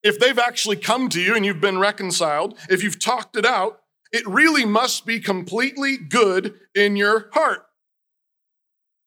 if 0.03 0.19
they've 0.19 0.39
actually 0.39 0.75
come 0.75 1.07
to 1.09 1.21
you 1.21 1.35
and 1.35 1.45
you've 1.45 1.61
been 1.61 1.79
reconciled, 1.79 2.57
if 2.69 2.83
you've 2.83 2.99
talked 2.99 3.37
it 3.37 3.45
out, 3.45 3.80
it 4.11 4.27
really 4.27 4.65
must 4.65 5.05
be 5.05 5.19
completely 5.19 5.97
good 5.97 6.59
in 6.75 6.95
your 6.95 7.29
heart. 7.33 7.65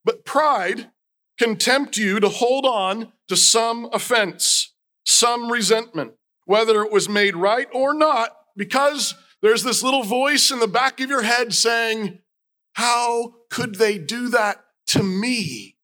But 0.04 0.24
pride 0.24 0.90
can 1.38 1.56
tempt 1.56 1.96
you 1.96 2.20
to 2.20 2.28
hold 2.28 2.64
on 2.64 3.12
to 3.28 3.36
some 3.36 3.88
offense, 3.92 4.74
some 5.04 5.50
resentment, 5.50 6.12
whether 6.44 6.82
it 6.82 6.92
was 6.92 7.08
made 7.08 7.36
right 7.36 7.68
or 7.72 7.94
not, 7.94 8.30
because 8.56 9.14
there's 9.42 9.62
this 9.62 9.82
little 9.82 10.04
voice 10.04 10.50
in 10.50 10.60
the 10.60 10.68
back 10.68 11.00
of 11.00 11.10
your 11.10 11.22
head 11.22 11.52
saying, 11.54 12.20
How 12.74 13.34
could 13.50 13.76
they 13.76 13.98
do 13.98 14.28
that 14.28 14.64
to 14.88 15.02
me? 15.02 15.76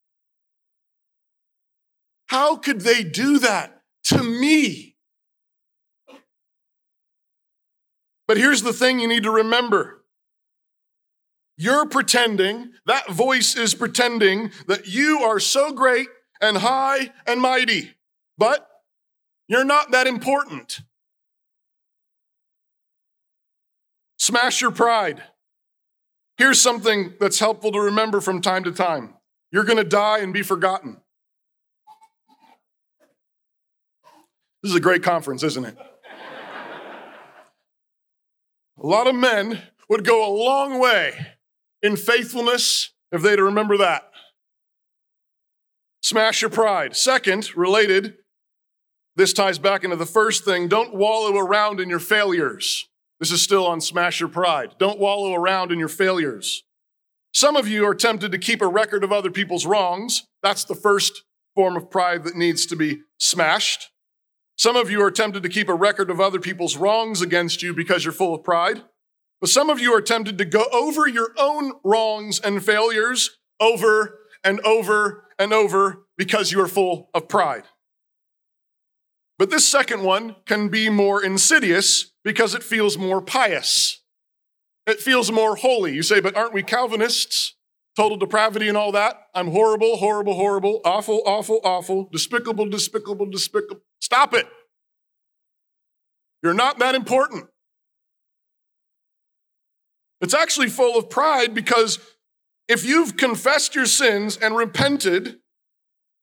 How 2.27 2.57
could 2.57 2.83
they 2.83 3.03
do 3.03 3.39
that 3.41 3.83
to 4.05 4.23
me? 4.23 4.90
But 8.31 8.37
here's 8.37 8.63
the 8.63 8.73
thing 8.73 9.01
you 9.01 9.09
need 9.09 9.25
to 9.25 9.31
remember 9.33 10.05
you're 11.59 11.85
pretending, 11.85 12.71
that 12.87 13.11
voice 13.11 13.57
is 13.57 13.75
pretending 13.75 14.53
that 14.69 14.87
you 14.87 15.19
are 15.25 15.41
so 15.41 15.73
great 15.73 16.07
and 16.41 16.59
high 16.59 17.11
and 17.27 17.41
mighty, 17.41 17.97
but 18.39 18.69
you're 19.49 19.65
not 19.65 19.91
that 19.91 20.07
important. 20.07 20.79
Smash 24.17 24.61
your 24.61 24.71
pride. 24.71 25.25
Here's 26.37 26.61
something 26.61 27.15
that's 27.19 27.41
helpful 27.41 27.73
to 27.73 27.81
remember 27.81 28.21
from 28.21 28.41
time 28.41 28.63
to 28.63 28.71
time 28.71 29.15
you're 29.51 29.65
going 29.65 29.79
to 29.79 29.83
die 29.83 30.21
and 30.21 30.33
be 30.33 30.43
forgotten. 30.43 30.99
This 34.63 34.71
is 34.71 34.77
a 34.77 34.81
great 34.81 35.03
conference, 35.03 35.43
isn't 35.43 35.65
it? 35.65 35.77
A 38.81 38.87
lot 38.87 39.07
of 39.07 39.15
men 39.15 39.63
would 39.89 40.05
go 40.05 40.27
a 40.27 40.33
long 40.33 40.79
way 40.79 41.15
in 41.83 41.97
faithfulness 41.97 42.93
if 43.13 43.23
they'd 43.23 43.41
remember 43.41 43.77
that. 43.77 44.11
Smash 46.03 46.41
your 46.41 46.51
pride. 46.51 46.97
Second, 46.97 47.55
related, 47.57 48.17
this 49.17 49.33
ties 49.33 49.59
back 49.59 49.85
into 49.85 49.97
the 49.97 50.07
first 50.07 50.45
thing 50.45 50.69
don't 50.69 50.95
wallow 50.95 51.37
around 51.37 51.81
in 51.81 51.91
your 51.91 51.99
failures. 51.99 52.89
This 53.19 53.31
is 53.31 53.43
still 53.43 53.67
on 53.67 53.83
smash 53.83 54.19
your 54.19 54.31
pride. 54.31 54.77
Don't 54.79 54.99
wallow 54.99 55.35
around 55.35 55.73
in 55.73 55.79
your 55.79 55.89
failures. 55.89 56.65
Some 57.33 57.55
of 57.55 57.69
you 57.69 57.87
are 57.87 57.95
tempted 57.95 58.33
to 58.33 58.39
keep 58.39 58.63
a 58.63 58.67
record 58.67 59.05
of 59.05 59.13
other 59.13 59.31
people's 59.31 59.67
wrongs. 59.67 60.27
That's 60.43 60.65
the 60.65 60.75
first 60.75 61.25
form 61.55 61.77
of 61.77 61.91
pride 61.91 62.25
that 62.25 62.35
needs 62.35 62.65
to 62.67 62.77
be 62.77 63.03
smashed. 63.19 63.91
Some 64.61 64.77
of 64.77 64.91
you 64.91 65.01
are 65.03 65.11
tempted 65.11 65.43
to 65.43 65.49
keep 65.49 65.71
a 65.71 65.75
record 65.75 66.11
of 66.11 66.21
other 66.21 66.39
people's 66.39 66.77
wrongs 66.77 67.23
against 67.23 67.63
you 67.63 67.73
because 67.73 68.05
you're 68.05 68.13
full 68.13 68.35
of 68.35 68.45
pride. 68.45 68.83
But 69.41 69.49
some 69.49 69.71
of 69.71 69.81
you 69.81 69.95
are 69.95 70.03
tempted 70.03 70.37
to 70.37 70.45
go 70.45 70.67
over 70.71 71.09
your 71.09 71.31
own 71.39 71.73
wrongs 71.83 72.39
and 72.39 72.63
failures 72.63 73.39
over 73.59 74.19
and 74.45 74.61
over 74.61 75.25
and 75.39 75.55
over 75.55 76.05
because 76.19 76.53
you 76.53 76.61
are 76.61 76.69
full 76.69 77.09
of 77.15 77.27
pride. 77.27 77.63
But 79.39 79.49
this 79.49 79.67
second 79.67 80.03
one 80.03 80.37
can 80.45 80.69
be 80.69 80.91
more 80.91 81.25
insidious 81.25 82.13
because 82.23 82.55
it 82.55 82.63
feels 82.63 82.99
more 82.99 83.23
pious. 83.23 84.03
It 84.87 85.01
feels 85.01 85.33
more 85.33 85.57
holy. 85.57 85.95
You 85.95 86.03
say, 86.03 86.21
but 86.21 86.37
aren't 86.37 86.53
we 86.53 86.63
Calvinists? 86.63 87.55
Total 88.01 88.17
depravity 88.17 88.67
and 88.67 88.79
all 88.79 88.93
that. 88.93 89.27
I'm 89.35 89.49
horrible, 89.49 89.99
horrible, 89.99 90.33
horrible, 90.33 90.81
awful, 90.87 91.21
awful, 91.27 91.61
awful, 91.63 92.09
despicable, 92.11 92.65
despicable, 92.65 93.27
despicable. 93.27 93.83
Stop 94.01 94.33
it. 94.33 94.47
You're 96.43 96.55
not 96.55 96.79
that 96.79 96.95
important. 96.95 97.49
It's 100.23 100.33
actually 100.33 100.71
full 100.71 100.99
of 100.99 101.11
pride 101.11 101.53
because 101.53 101.99
if 102.69 102.87
you've 102.87 103.19
confessed 103.19 103.75
your 103.75 103.85
sins 103.85 104.35
and 104.35 104.57
repented, 104.57 105.37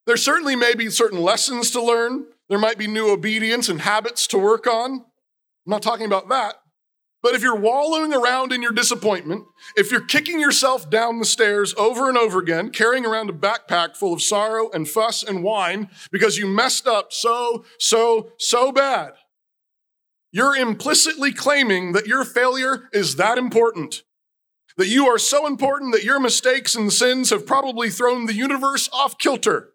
there 0.08 0.17
certainly 0.17 0.56
may 0.56 0.73
be 0.73 0.89
certain 0.89 1.21
lessons 1.21 1.69
to 1.69 1.84
learn. 1.84 2.25
There 2.49 2.58
might 2.58 2.80
be 2.80 2.88
new 2.88 3.12
obedience 3.12 3.69
and 3.69 3.82
habits 3.82 4.25
to 4.30 4.39
work 4.39 4.65
on. 4.65 4.93
I'm 4.93 5.04
not 5.67 5.84
talking 5.84 6.08
about 6.08 6.28
that. 6.30 6.56
But 7.27 7.35
if 7.35 7.41
you're 7.41 7.57
wallowing 7.57 8.13
around 8.13 8.53
in 8.53 8.61
your 8.61 8.71
disappointment, 8.71 9.47
if 9.75 9.91
you're 9.91 9.99
kicking 9.99 10.39
yourself 10.39 10.89
down 10.89 11.19
the 11.19 11.25
stairs 11.25 11.75
over 11.77 12.07
and 12.07 12.17
over 12.17 12.39
again, 12.39 12.69
carrying 12.69 13.05
around 13.05 13.29
a 13.29 13.33
backpack 13.33 13.97
full 13.97 14.13
of 14.13 14.21
sorrow 14.21 14.69
and 14.71 14.87
fuss 14.87 15.23
and 15.23 15.43
whine 15.43 15.89
because 16.09 16.37
you 16.37 16.47
messed 16.47 16.87
up 16.87 17.11
so, 17.11 17.65
so, 17.79 18.31
so 18.39 18.71
bad, 18.71 19.11
you're 20.31 20.55
implicitly 20.55 21.33
claiming 21.33 21.91
that 21.91 22.07
your 22.07 22.23
failure 22.23 22.87
is 22.93 23.17
that 23.17 23.37
important. 23.37 24.03
That 24.77 24.87
you 24.87 25.07
are 25.07 25.19
so 25.19 25.47
important 25.47 25.91
that 25.95 26.05
your 26.05 26.21
mistakes 26.21 26.75
and 26.75 26.93
sins 26.93 27.31
have 27.31 27.45
probably 27.45 27.89
thrown 27.89 28.27
the 28.27 28.35
universe 28.35 28.87
off 28.93 29.17
kilter. 29.17 29.73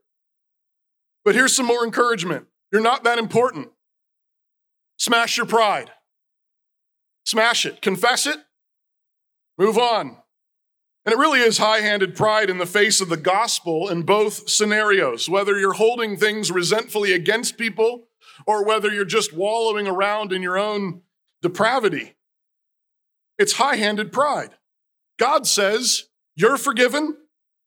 But 1.22 1.34
here's 1.34 1.54
some 1.54 1.66
more 1.66 1.84
encouragement 1.84 2.46
you're 2.72 2.80
not 2.80 3.04
that 3.04 3.18
important. 3.18 3.68
Smash 4.96 5.36
your 5.36 5.44
pride. 5.44 5.90
Smash 7.24 7.66
it. 7.66 7.80
Confess 7.80 8.26
it. 8.26 8.38
Move 9.58 9.78
on. 9.78 10.16
And 11.04 11.12
it 11.12 11.18
really 11.18 11.40
is 11.40 11.58
high 11.58 11.80
handed 11.80 12.14
pride 12.14 12.48
in 12.48 12.58
the 12.58 12.66
face 12.66 13.00
of 13.00 13.08
the 13.08 13.16
gospel 13.16 13.88
in 13.88 14.02
both 14.02 14.48
scenarios, 14.48 15.28
whether 15.28 15.58
you're 15.58 15.72
holding 15.72 16.16
things 16.16 16.50
resentfully 16.50 17.12
against 17.12 17.58
people 17.58 18.04
or 18.46 18.64
whether 18.64 18.92
you're 18.92 19.04
just 19.04 19.32
wallowing 19.32 19.88
around 19.88 20.32
in 20.32 20.42
your 20.42 20.56
own 20.56 21.02
depravity. 21.42 22.14
It's 23.38 23.54
high 23.54 23.76
handed 23.76 24.12
pride. 24.12 24.50
God 25.18 25.46
says, 25.46 26.04
You're 26.36 26.56
forgiven. 26.56 27.16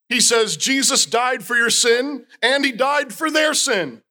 He 0.07 0.21
says, 0.21 0.55
Jesus 0.55 1.05
died 1.05 1.43
for 1.43 1.55
your 1.55 1.69
sin 1.69 2.25
and 2.41 2.63
he 2.63 2.71
died 2.71 3.13
for 3.13 3.29
their 3.29 3.53
sin. 3.53 4.03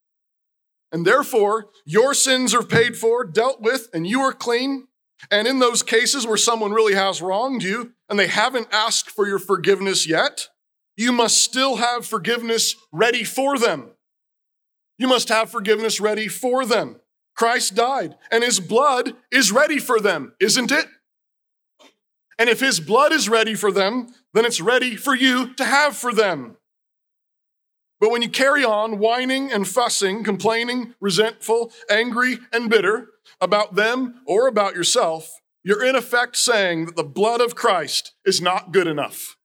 And 0.93 1.07
therefore, 1.07 1.71
your 1.85 2.15
sins 2.15 2.55
are 2.55 2.63
paid 2.63 2.97
for, 2.97 3.25
dealt 3.25 3.61
with, 3.61 3.89
and 3.93 4.07
you 4.07 4.21
are 4.21 4.33
clean. 4.33 4.89
And 5.31 5.47
in 5.47 5.59
those 5.59 5.83
cases 5.83 6.27
where 6.27 6.37
someone 6.37 6.73
really 6.73 6.95
has 6.95 7.23
wronged 7.23 7.63
you 7.63 7.93
and 8.09 8.19
they 8.19 8.27
haven't 8.27 8.69
asked 8.73 9.11
for 9.11 9.27
your 9.27 9.39
forgiveness 9.39 10.07
yet, 10.07 10.49
you 10.97 11.13
must 11.13 11.43
still 11.43 11.77
have 11.77 12.07
forgiveness 12.07 12.77
ready 12.93 13.25
for 13.25 13.59
them. 13.59 13.91
You 14.99 15.09
must 15.09 15.29
have 15.29 15.51
forgiveness 15.51 16.01
ready 16.01 16.29
for 16.29 16.65
them. 16.65 17.01
Christ 17.37 17.75
died, 17.75 18.15
and 18.31 18.45
his 18.45 18.61
blood 18.61 19.15
is 19.33 19.51
ready 19.51 19.81
for 19.81 19.99
them, 19.99 20.35
isn't 20.41 20.71
it? 20.71 20.87
And 22.39 22.49
if 22.49 22.61
his 22.61 22.79
blood 22.79 23.13
is 23.13 23.29
ready 23.29 23.55
for 23.55 23.73
them, 23.73 24.09
then 24.35 24.45
it's 24.45 24.61
ready 24.61 24.95
for 24.95 25.15
you 25.15 25.55
to 25.55 25.65
have 25.65 25.97
for 25.97 26.13
them. 26.13 26.57
But 28.01 28.11
when 28.11 28.23
you 28.23 28.29
carry 28.29 28.65
on 28.65 28.99
whining 28.99 29.53
and 29.53 29.67
fussing, 29.67 30.25
complaining, 30.25 30.95
resentful, 31.01 31.73
angry, 31.91 32.39
and 32.53 32.69
bitter 32.69 33.09
about 33.41 33.75
them 33.75 34.23
or 34.27 34.47
about 34.47 34.75
yourself, 34.75 35.31
you're 35.63 35.85
in 35.85 35.97
effect 35.97 36.37
saying 36.37 36.87
that 36.87 36.97
the 36.97 37.05
blood 37.05 37.41
of 37.41 37.55
Christ 37.55 38.13
is 38.25 38.41
not 38.41 38.73
good 38.73 38.87
enough. 38.87 39.37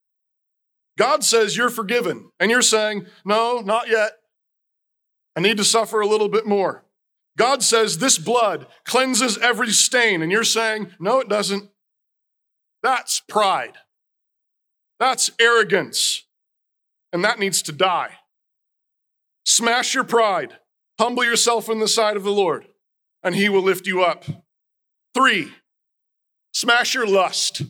God 0.97 1.23
says 1.23 1.55
you're 1.55 1.69
forgiven, 1.69 2.29
and 2.39 2.51
you're 2.51 2.61
saying, 2.61 3.05
No, 3.23 3.61
not 3.61 3.87
yet. 3.87 4.11
I 5.35 5.41
need 5.41 5.57
to 5.57 5.63
suffer 5.63 6.01
a 6.01 6.07
little 6.07 6.27
bit 6.27 6.45
more. 6.45 6.83
God 7.39 7.63
says 7.63 7.99
this 7.99 8.17
blood 8.17 8.67
cleanses 8.83 9.37
every 9.37 9.71
stain, 9.71 10.21
and 10.21 10.29
you're 10.29 10.43
saying, 10.43 10.91
no, 10.99 11.21
it 11.21 11.29
doesn't. 11.29 11.69
That's 12.83 13.21
pride. 13.29 13.77
That's 14.99 15.29
arrogance. 15.39 16.25
And 17.13 17.23
that 17.23 17.39
needs 17.39 17.61
to 17.61 17.71
die. 17.71 18.15
Smash 19.45 19.95
your 19.95 20.03
pride. 20.03 20.57
Humble 20.99 21.23
yourself 21.23 21.69
in 21.69 21.79
the 21.79 21.87
sight 21.87 22.17
of 22.17 22.23
the 22.23 22.31
Lord, 22.31 22.67
and 23.23 23.35
he 23.35 23.49
will 23.49 23.61
lift 23.61 23.87
you 23.87 24.03
up. 24.03 24.25
Three, 25.13 25.51
smash 26.53 26.93
your 26.93 27.07
lust. 27.07 27.63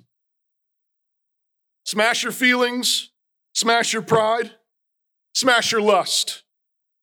Smash 1.86 2.24
your 2.24 2.32
feelings. 2.32 3.10
Smash 3.54 3.94
your 3.94 4.02
pride. 4.02 4.52
Smash 5.34 5.72
your 5.72 5.82
lust. 5.82 6.44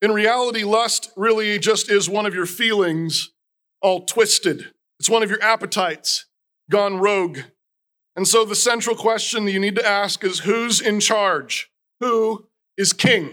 In 0.00 0.12
reality, 0.12 0.62
lust 0.62 1.10
really 1.16 1.58
just 1.58 1.90
is 1.90 2.08
one 2.08 2.26
of 2.26 2.34
your 2.34 2.46
feelings 2.46 3.32
all 3.80 4.04
twisted. 4.04 4.72
It's 5.00 5.10
one 5.10 5.22
of 5.22 5.30
your 5.30 5.42
appetites 5.42 6.26
gone 6.70 6.98
rogue. 6.98 7.38
And 8.14 8.26
so 8.26 8.44
the 8.44 8.54
central 8.54 8.96
question 8.96 9.44
that 9.44 9.52
you 9.52 9.60
need 9.60 9.76
to 9.76 9.86
ask 9.86 10.24
is 10.24 10.40
who's 10.40 10.80
in 10.80 11.00
charge? 11.00 11.70
Who 12.00 12.46
is 12.76 12.92
king? 12.92 13.30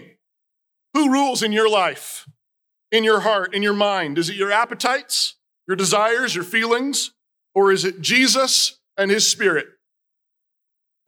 Who 0.92 1.10
rules 1.10 1.42
in 1.42 1.52
your 1.52 1.68
life, 1.68 2.28
in 2.94 3.02
your 3.02 3.20
heart, 3.20 3.52
in 3.52 3.60
your 3.60 3.74
mind? 3.74 4.18
Is 4.18 4.30
it 4.30 4.36
your 4.36 4.52
appetites, 4.52 5.34
your 5.66 5.76
desires, 5.76 6.32
your 6.36 6.44
feelings, 6.44 7.10
or 7.52 7.72
is 7.72 7.84
it 7.84 8.00
Jesus 8.00 8.78
and 8.96 9.10
his 9.10 9.28
spirit? 9.28 9.66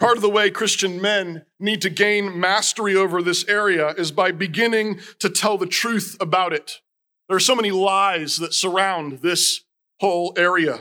Part 0.01 0.17
of 0.17 0.23
the 0.23 0.29
way 0.29 0.51
Christian 0.51 1.01
men 1.01 1.47
need 1.61 1.81
to 1.83 1.89
gain 1.89 2.41
mastery 2.41 2.97
over 2.97 3.23
this 3.23 3.47
area 3.47 3.91
is 3.91 4.11
by 4.11 4.33
beginning 4.33 4.99
to 5.21 5.31
tell 5.31 5.57
the 5.57 5.67
truth 5.67 6.17
about 6.19 6.53
it. 6.53 6.81
There 7.29 7.37
are 7.37 7.41
so 7.41 7.55
many 7.55 7.71
lies 7.71 8.39
that 8.39 8.53
surround 8.53 9.21
this 9.21 9.63
whole 10.01 10.35
area. 10.37 10.81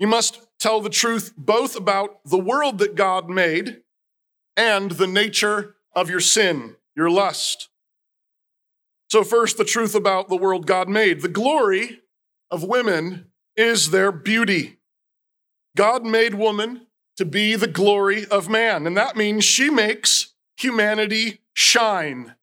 You 0.00 0.08
must 0.08 0.44
tell 0.58 0.80
the 0.80 0.90
truth 0.90 1.32
both 1.36 1.76
about 1.76 2.24
the 2.24 2.38
world 2.38 2.78
that 2.78 2.96
God 2.96 3.30
made 3.30 3.82
and 4.56 4.90
the 4.90 5.06
nature 5.06 5.76
of 5.94 6.10
your 6.10 6.20
sin, 6.20 6.74
your 6.96 7.08
lust. 7.08 7.68
So, 9.12 9.24
first, 9.24 9.58
the 9.58 9.64
truth 9.66 9.94
about 9.94 10.30
the 10.30 10.38
world 10.38 10.66
God 10.66 10.88
made. 10.88 11.20
The 11.20 11.28
glory 11.28 12.00
of 12.50 12.64
women 12.64 13.26
is 13.54 13.90
their 13.90 14.10
beauty. 14.10 14.78
God 15.76 16.02
made 16.02 16.32
woman 16.32 16.86
to 17.18 17.26
be 17.26 17.54
the 17.54 17.66
glory 17.66 18.24
of 18.24 18.48
man. 18.48 18.86
And 18.86 18.96
that 18.96 19.14
means 19.14 19.44
she 19.44 19.68
makes 19.68 20.32
humanity 20.56 21.42
shine. 21.52 22.36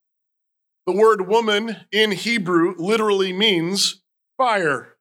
The 0.86 0.94
word 0.94 1.28
woman 1.28 1.78
in 1.92 2.12
Hebrew 2.12 2.76
literally 2.78 3.34
means 3.34 4.04
fire. 4.38 4.96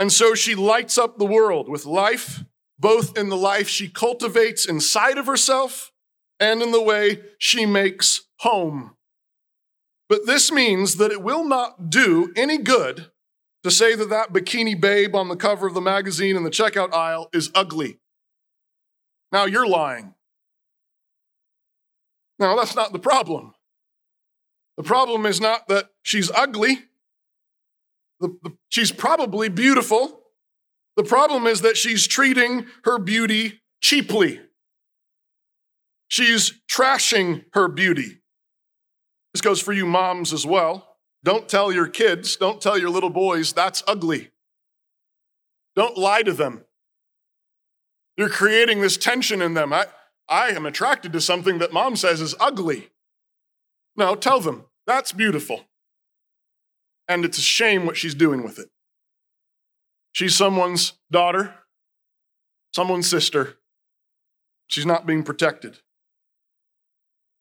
And 0.00 0.12
so 0.12 0.34
she 0.34 0.56
lights 0.56 0.98
up 0.98 1.16
the 1.16 1.24
world 1.24 1.68
with 1.68 1.86
life, 1.86 2.42
both 2.76 3.16
in 3.16 3.28
the 3.28 3.36
life 3.36 3.68
she 3.68 3.88
cultivates 3.88 4.66
inside 4.66 5.16
of 5.16 5.26
herself 5.26 5.92
and 6.40 6.60
in 6.60 6.72
the 6.72 6.82
way 6.82 7.20
she 7.38 7.66
makes 7.66 8.22
home. 8.40 8.96
But 10.10 10.26
this 10.26 10.50
means 10.50 10.96
that 10.96 11.12
it 11.12 11.22
will 11.22 11.44
not 11.44 11.88
do 11.88 12.32
any 12.34 12.58
good 12.58 13.12
to 13.62 13.70
say 13.70 13.94
that 13.94 14.10
that 14.10 14.32
bikini 14.32 14.78
babe 14.78 15.14
on 15.14 15.28
the 15.28 15.36
cover 15.36 15.68
of 15.68 15.74
the 15.74 15.80
magazine 15.80 16.36
in 16.36 16.42
the 16.42 16.50
checkout 16.50 16.92
aisle 16.92 17.30
is 17.32 17.48
ugly. 17.54 18.00
Now 19.30 19.44
you're 19.44 19.68
lying. 19.68 20.14
Now 22.40 22.56
that's 22.56 22.74
not 22.74 22.92
the 22.92 22.98
problem. 22.98 23.54
The 24.76 24.82
problem 24.82 25.26
is 25.26 25.40
not 25.40 25.68
that 25.68 25.90
she's 26.02 26.28
ugly. 26.32 26.80
The, 28.18 28.36
the, 28.42 28.56
she's 28.68 28.90
probably 28.90 29.48
beautiful. 29.48 30.22
The 30.96 31.04
problem 31.04 31.46
is 31.46 31.60
that 31.60 31.76
she's 31.76 32.08
treating 32.08 32.66
her 32.82 32.98
beauty 32.98 33.60
cheaply. 33.80 34.40
She's 36.08 36.60
trashing 36.68 37.44
her 37.52 37.68
beauty. 37.68 38.19
This 39.32 39.40
goes 39.40 39.60
for 39.60 39.72
you 39.72 39.86
moms 39.86 40.32
as 40.32 40.46
well. 40.46 40.96
Don't 41.22 41.48
tell 41.48 41.70
your 41.70 41.86
kids, 41.86 42.36
don't 42.36 42.60
tell 42.60 42.78
your 42.78 42.90
little 42.90 43.10
boys, 43.10 43.52
that's 43.52 43.82
ugly. 43.86 44.30
Don't 45.76 45.96
lie 45.96 46.22
to 46.22 46.32
them. 46.32 46.64
You're 48.16 48.30
creating 48.30 48.80
this 48.80 48.96
tension 48.96 49.40
in 49.40 49.54
them. 49.54 49.72
I, 49.72 49.86
I 50.28 50.48
am 50.48 50.66
attracted 50.66 51.12
to 51.12 51.20
something 51.20 51.58
that 51.58 51.72
mom 51.72 51.96
says 51.96 52.20
is 52.20 52.34
ugly. 52.40 52.90
No, 53.96 54.14
tell 54.14 54.40
them, 54.40 54.64
that's 54.86 55.12
beautiful. 55.12 55.64
And 57.08 57.24
it's 57.24 57.38
a 57.38 57.42
shame 57.42 57.86
what 57.86 57.96
she's 57.96 58.14
doing 58.14 58.42
with 58.42 58.58
it. 58.58 58.70
She's 60.12 60.34
someone's 60.34 60.94
daughter, 61.10 61.54
someone's 62.74 63.08
sister. 63.08 63.58
She's 64.66 64.86
not 64.86 65.06
being 65.06 65.22
protected. 65.22 65.78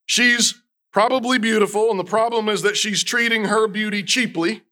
She's 0.05 0.55
probably 0.91 1.37
beautiful, 1.37 1.91
and 1.91 1.99
the 1.99 2.03
problem 2.03 2.49
is 2.49 2.61
that 2.61 2.77
she's 2.77 3.03
treating 3.03 3.45
her 3.45 3.67
beauty 3.67 4.03
cheaply. 4.03 4.63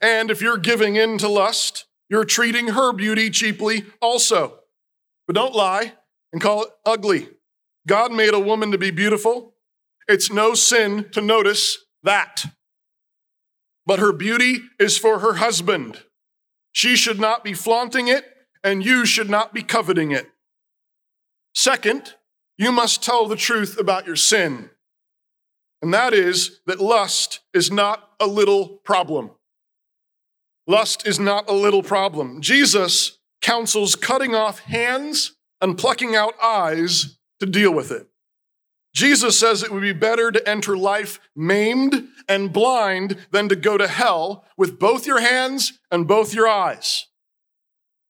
And 0.00 0.30
if 0.30 0.40
you're 0.42 0.58
giving 0.58 0.96
in 0.96 1.18
to 1.18 1.28
lust, 1.28 1.86
you're 2.08 2.24
treating 2.24 2.68
her 2.68 2.92
beauty 2.92 3.30
cheaply 3.30 3.84
also. 4.00 4.60
But 5.26 5.36
don't 5.36 5.54
lie 5.54 5.94
and 6.32 6.40
call 6.40 6.64
it 6.64 6.70
ugly. 6.84 7.28
God 7.86 8.12
made 8.12 8.34
a 8.34 8.40
woman 8.40 8.72
to 8.72 8.78
be 8.78 8.90
beautiful. 8.90 9.54
It's 10.08 10.30
no 10.30 10.54
sin 10.54 11.06
to 11.12 11.20
notice 11.20 11.78
that. 12.02 12.44
But 13.86 13.98
her 13.98 14.12
beauty 14.12 14.60
is 14.78 14.98
for 14.98 15.20
her 15.20 15.34
husband. 15.34 16.02
She 16.72 16.96
should 16.96 17.20
not 17.20 17.42
be 17.42 17.54
flaunting 17.54 18.08
it, 18.08 18.24
and 18.62 18.84
you 18.84 19.06
should 19.06 19.30
not 19.30 19.54
be 19.54 19.62
coveting 19.62 20.10
it. 20.10 20.28
Second, 21.54 22.14
you 22.58 22.72
must 22.72 23.02
tell 23.02 23.26
the 23.26 23.36
truth 23.36 23.78
about 23.78 24.06
your 24.06 24.16
sin. 24.16 24.70
And 25.82 25.92
that 25.92 26.14
is 26.14 26.60
that 26.66 26.80
lust 26.80 27.40
is 27.52 27.70
not 27.70 28.10
a 28.20 28.26
little 28.26 28.68
problem. 28.68 29.30
Lust 30.66 31.06
is 31.06 31.20
not 31.20 31.48
a 31.48 31.52
little 31.52 31.82
problem. 31.82 32.40
Jesus 32.40 33.18
counsels 33.40 33.94
cutting 33.94 34.34
off 34.34 34.60
hands 34.60 35.36
and 35.60 35.78
plucking 35.78 36.16
out 36.16 36.34
eyes 36.42 37.18
to 37.40 37.46
deal 37.46 37.72
with 37.72 37.90
it. 37.90 38.08
Jesus 38.94 39.38
says 39.38 39.62
it 39.62 39.70
would 39.70 39.82
be 39.82 39.92
better 39.92 40.32
to 40.32 40.48
enter 40.48 40.76
life 40.76 41.20
maimed 41.36 42.08
and 42.28 42.52
blind 42.52 43.18
than 43.30 43.48
to 43.50 43.54
go 43.54 43.76
to 43.76 43.86
hell 43.86 44.44
with 44.56 44.78
both 44.78 45.06
your 45.06 45.20
hands 45.20 45.78
and 45.90 46.08
both 46.08 46.34
your 46.34 46.48
eyes. 46.48 47.06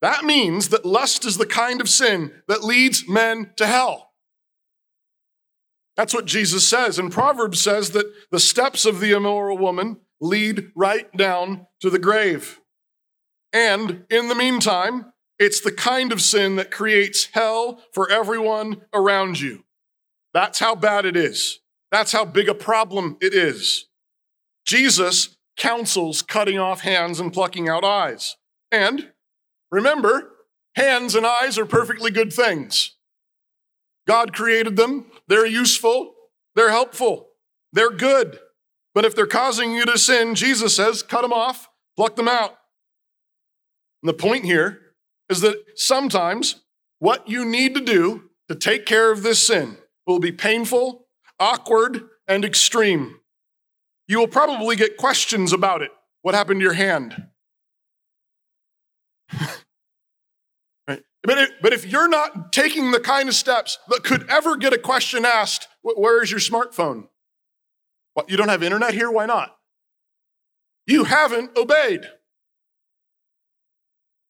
That 0.00 0.24
means 0.24 0.68
that 0.68 0.87
lust 0.87 1.24
is 1.24 1.38
the 1.38 1.46
kind 1.46 1.81
of 1.81 1.88
sin 1.88 2.33
that 2.46 2.62
leads 2.62 3.09
men 3.09 3.50
to 3.57 3.66
hell. 3.66 4.05
That's 5.96 6.14
what 6.14 6.26
Jesus 6.26 6.66
says. 6.68 6.98
And 6.98 7.11
Proverbs 7.11 7.61
says 7.61 7.90
that 7.90 8.12
the 8.30 8.40
steps 8.40 8.85
of 8.85 9.00
the 9.00 9.12
immoral 9.12 9.56
woman 9.56 9.98
lead 10.20 10.70
right 10.74 11.14
down 11.16 11.66
to 11.80 11.90
the 11.90 11.98
grave. 11.98 12.61
And 13.52 14.04
in 14.11 14.28
the 14.28 14.35
meantime, 14.35 15.12
it's 15.38 15.61
the 15.61 15.72
kind 15.72 16.12
of 16.12 16.20
sin 16.20 16.56
that 16.56 16.70
creates 16.70 17.28
hell 17.32 17.82
for 17.92 18.11
everyone 18.11 18.82
around 18.92 19.40
you. 19.40 19.64
That's 20.35 20.59
how 20.59 20.74
bad 20.74 21.06
it 21.06 21.16
is. 21.16 21.61
That's 21.90 22.12
how 22.12 22.24
big 22.24 22.48
a 22.48 22.54
problem 22.54 23.16
it 23.20 23.32
is. 23.32 23.87
Jesus 24.66 25.37
counsels 25.56 26.22
cutting 26.22 26.59
off 26.59 26.80
hands 26.80 27.20
and 27.20 27.32
plucking 27.32 27.68
out 27.68 27.85
eyes. 27.85 28.37
And 28.70 29.12
remember, 29.70 30.30
hands 30.74 31.14
and 31.14 31.24
eyes 31.24 31.59
are 31.59 31.66
perfectly 31.66 32.11
good 32.11 32.32
things. 32.32 32.96
God 34.06 34.32
created 34.35 34.76
them, 34.76 35.06
they're 35.28 35.46
useful, 35.46 36.14
they're 36.54 36.70
helpful, 36.70 37.28
they're 37.72 37.90
good. 37.90 38.38
But 38.94 39.04
if 39.04 39.14
they're 39.14 39.26
causing 39.26 39.72
you 39.72 39.84
to 39.84 39.98
sin, 39.98 40.34
Jesus 40.34 40.74
says, 40.74 41.02
cut 41.02 41.22
them 41.22 41.32
off, 41.32 41.68
pluck 41.96 42.16
them 42.16 42.28
out. 42.28 42.56
And 44.02 44.08
the 44.08 44.14
point 44.14 44.44
here 44.44 44.80
is 45.28 45.40
that 45.42 45.56
sometimes 45.74 46.62
what 46.98 47.28
you 47.28 47.44
need 47.44 47.74
to 47.74 47.80
do 47.80 48.30
to 48.48 48.54
take 48.54 48.86
care 48.86 49.10
of 49.10 49.22
this 49.22 49.46
sin 49.46 49.76
will 50.06 50.18
be 50.18 50.32
painful, 50.32 51.08
awkward, 51.38 52.08
and 52.26 52.44
extreme. 52.44 53.16
You 54.08 54.18
will 54.18 54.28
probably 54.28 54.76
get 54.76 54.96
questions 54.96 55.52
about 55.52 55.82
it. 55.82 55.90
What 56.22 56.34
happened 56.34 56.60
to 56.60 56.64
your 56.64 56.72
hand? 56.72 57.26
But, 61.26 61.38
if, 61.38 61.50
but 61.60 61.72
if 61.72 61.84
you're 61.84 62.08
not 62.08 62.52
taking 62.52 62.92
the 62.92 63.00
kind 63.00 63.28
of 63.28 63.34
steps 63.34 63.78
that 63.88 64.04
could 64.04 64.28
ever 64.30 64.56
get 64.56 64.72
a 64.72 64.78
question 64.78 65.24
asked, 65.24 65.68
where 65.82 66.22
is 66.22 66.30
your 66.30 66.40
smartphone? 66.40 67.08
What, 68.14 68.30
you 68.30 68.36
don't 68.36 68.48
have 68.48 68.62
internet 68.62 68.94
here? 68.94 69.10
Why 69.10 69.26
not? 69.26 69.56
You 70.86 71.04
haven't 71.04 71.56
obeyed 71.56 72.06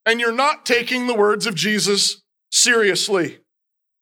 and 0.06 0.20
you're 0.20 0.32
not 0.32 0.64
taking 0.64 1.06
the 1.06 1.14
words 1.14 1.46
of 1.46 1.54
Jesus 1.56 2.22
seriously. 2.50 3.40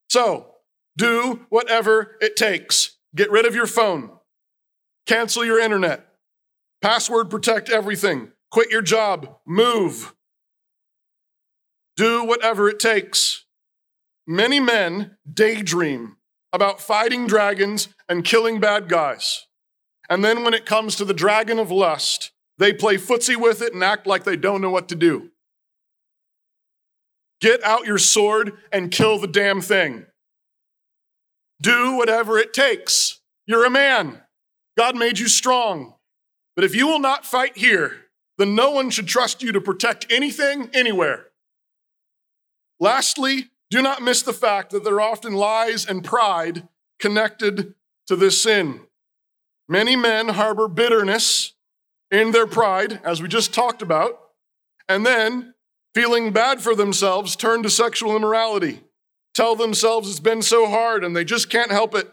So, 0.09 0.51
do 0.95 1.47
whatever 1.49 2.15
it 2.21 2.37
takes. 2.37 2.97
Get 3.15 3.31
rid 3.31 3.45
of 3.45 3.55
your 3.55 3.65
phone, 3.65 4.11
cancel 5.07 5.43
your 5.43 5.59
internet, 5.59 6.07
password 6.81 7.29
protect 7.29 7.69
everything, 7.69 8.31
quit 8.51 8.69
your 8.69 8.83
job, 8.83 9.37
move. 9.45 10.13
Do 11.95 12.23
whatever 12.23 12.67
it 12.69 12.79
takes. 12.79 13.45
Many 14.27 14.59
men 14.59 15.17
daydream 15.31 16.17
about 16.51 16.81
fighting 16.81 17.27
dragons 17.27 17.89
and 18.09 18.23
killing 18.23 18.59
bad 18.59 18.89
guys. 18.89 19.45
And 20.09 20.23
then 20.23 20.43
when 20.43 20.53
it 20.53 20.65
comes 20.65 20.95
to 20.95 21.05
the 21.05 21.13
dragon 21.13 21.59
of 21.59 21.71
lust, 21.71 22.31
they 22.57 22.73
play 22.73 22.95
footsie 22.95 23.35
with 23.35 23.61
it 23.61 23.73
and 23.73 23.83
act 23.83 24.07
like 24.07 24.23
they 24.23 24.37
don't 24.37 24.61
know 24.61 24.69
what 24.69 24.89
to 24.89 24.95
do. 24.95 25.31
Get 27.41 27.63
out 27.63 27.85
your 27.85 27.97
sword 27.97 28.53
and 28.71 28.91
kill 28.91 29.19
the 29.19 29.27
damn 29.27 29.61
thing. 29.61 30.05
Do 31.61 31.95
whatever 31.97 32.37
it 32.37 32.53
takes. 32.53 33.21
You're 33.45 33.65
a 33.65 33.69
man. 33.69 34.21
God 34.77 34.95
made 34.95 35.19
you 35.19 35.27
strong. 35.27 35.95
But 36.55 36.65
if 36.65 36.75
you 36.75 36.87
will 36.87 36.99
not 36.99 37.25
fight 37.25 37.57
here, 37.57 38.05
then 38.37 38.55
no 38.55 38.71
one 38.71 38.89
should 38.89 39.07
trust 39.07 39.43
you 39.43 39.51
to 39.51 39.61
protect 39.61 40.11
anything 40.11 40.69
anywhere. 40.73 41.27
Lastly, 42.79 43.49
do 43.69 43.81
not 43.81 44.01
miss 44.01 44.21
the 44.21 44.33
fact 44.33 44.71
that 44.71 44.83
there 44.83 44.95
are 44.95 45.01
often 45.01 45.33
lies 45.33 45.85
and 45.85 46.03
pride 46.03 46.67
connected 46.99 47.73
to 48.07 48.15
this 48.15 48.41
sin. 48.41 48.81
Many 49.67 49.95
men 49.95 50.29
harbor 50.29 50.67
bitterness 50.67 51.53
in 52.11 52.31
their 52.31 52.47
pride, 52.47 52.99
as 53.03 53.21
we 53.21 53.27
just 53.27 53.53
talked 53.53 53.81
about, 53.81 54.19
and 54.87 55.05
then 55.05 55.55
feeling 55.95 56.31
bad 56.31 56.61
for 56.61 56.75
themselves, 56.75 57.35
turn 57.35 57.63
to 57.63 57.69
sexual 57.69 58.15
immorality. 58.15 58.81
tell 59.35 59.55
themselves 59.55 60.09
it's 60.09 60.19
been 60.19 60.41
so 60.41 60.67
hard 60.67 61.03
and 61.03 61.15
they 61.15 61.25
just 61.25 61.49
can't 61.49 61.71
help 61.71 61.93
it. 61.93 62.09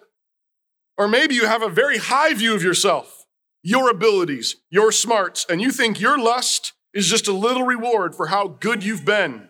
Or 0.98 1.09
maybe 1.09 1.35
you 1.35 1.46
have 1.46 1.62
a 1.62 1.68
very 1.68 1.98
high 1.98 2.35
view 2.35 2.55
of 2.55 2.62
yourself, 2.62 3.25
your 3.62 3.88
abilities, 3.88 4.57
your 4.70 4.92
smarts, 4.92 5.46
and 5.48 5.62
you 5.62 5.70
think 5.70 6.01
your 6.01 6.18
lust 6.18 6.72
is 6.92 7.07
just 7.07 7.29
a 7.29 7.33
little 7.33 7.62
reward 7.62 8.14
for 8.14 8.27
how 8.27 8.48
good 8.48 8.85
you've 8.85 9.05
been. 9.05 9.48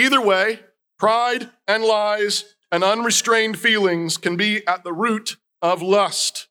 Either 0.00 0.20
way, 0.22 0.60
pride 0.98 1.50
and 1.68 1.84
lies 1.84 2.56
and 2.72 2.82
unrestrained 2.82 3.58
feelings 3.58 4.16
can 4.16 4.34
be 4.34 4.66
at 4.66 4.82
the 4.82 4.94
root 4.94 5.36
of 5.60 5.82
lust. 5.82 6.48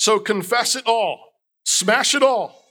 So 0.00 0.18
confess 0.18 0.74
it 0.74 0.84
all, 0.84 1.34
smash 1.64 2.12
it 2.12 2.24
all. 2.24 2.64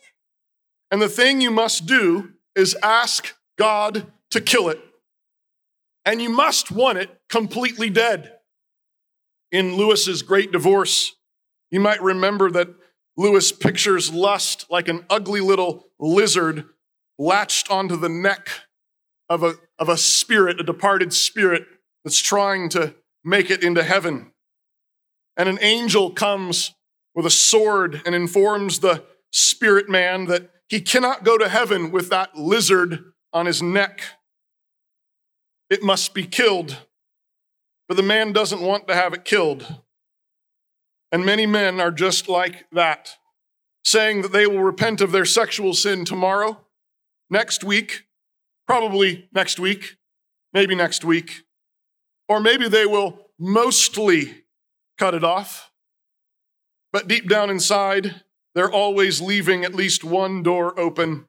And 0.91 1.01
the 1.01 1.07
thing 1.07 1.39
you 1.39 1.49
must 1.49 1.85
do 1.85 2.31
is 2.57 2.75
ask 2.83 3.33
God 3.57 4.11
to 4.31 4.41
kill 4.41 4.67
it. 4.67 4.81
And 6.03 6.21
you 6.21 6.29
must 6.29 6.71
want 6.71 6.97
it 6.97 7.21
completely 7.29 7.89
dead. 7.89 8.33
In 9.49 9.77
Lewis's 9.77 10.23
great 10.23 10.51
divorce, 10.51 11.15
you 11.69 11.79
might 11.79 12.01
remember 12.01 12.51
that 12.51 12.67
Lewis 13.15 13.53
pictures 13.53 14.11
lust 14.11 14.65
like 14.69 14.89
an 14.89 15.05
ugly 15.09 15.39
little 15.39 15.85
lizard 16.01 16.65
latched 17.17 17.71
onto 17.71 17.95
the 17.95 18.09
neck 18.09 18.49
of 19.29 19.43
a, 19.43 19.53
of 19.81 19.89
a 19.89 19.97
spirit, 19.97 20.61
a 20.61 20.63
departed 20.63 21.11
spirit 21.11 21.65
that's 22.05 22.19
trying 22.19 22.69
to 22.69 22.93
make 23.23 23.49
it 23.49 23.63
into 23.63 23.81
heaven. 23.81 24.31
And 25.35 25.49
an 25.49 25.57
angel 25.59 26.11
comes 26.11 26.75
with 27.15 27.25
a 27.25 27.31
sword 27.31 27.99
and 28.05 28.13
informs 28.13 28.79
the 28.79 29.03
spirit 29.31 29.89
man 29.89 30.25
that 30.25 30.51
he 30.69 30.81
cannot 30.81 31.23
go 31.23 31.35
to 31.35 31.49
heaven 31.49 31.91
with 31.91 32.09
that 32.11 32.37
lizard 32.37 33.11
on 33.33 33.47
his 33.47 33.63
neck. 33.63 34.03
It 35.71 35.81
must 35.81 36.13
be 36.13 36.27
killed. 36.27 36.77
But 37.87 37.97
the 37.97 38.03
man 38.03 38.33
doesn't 38.33 38.61
want 38.61 38.87
to 38.87 38.93
have 38.93 39.13
it 39.13 39.25
killed. 39.25 39.81
And 41.11 41.25
many 41.25 41.47
men 41.47 41.81
are 41.81 41.91
just 41.91 42.29
like 42.29 42.67
that, 42.71 43.17
saying 43.83 44.21
that 44.21 44.31
they 44.31 44.45
will 44.45 44.61
repent 44.61 45.01
of 45.01 45.11
their 45.11 45.25
sexual 45.25 45.73
sin 45.73 46.05
tomorrow, 46.05 46.59
next 47.31 47.63
week, 47.63 48.03
probably 48.71 49.27
next 49.33 49.59
week, 49.59 49.97
maybe 50.53 50.73
next 50.75 51.03
week, 51.03 51.43
or 52.29 52.39
maybe 52.39 52.69
they 52.69 52.85
will 52.85 53.27
mostly 53.37 54.45
cut 54.97 55.13
it 55.13 55.25
off. 55.25 55.73
But 56.93 57.05
deep 57.05 57.27
down 57.27 57.49
inside, 57.49 58.21
they're 58.55 58.71
always 58.71 59.19
leaving 59.19 59.65
at 59.65 59.75
least 59.75 60.05
one 60.05 60.41
door 60.41 60.79
open. 60.79 61.25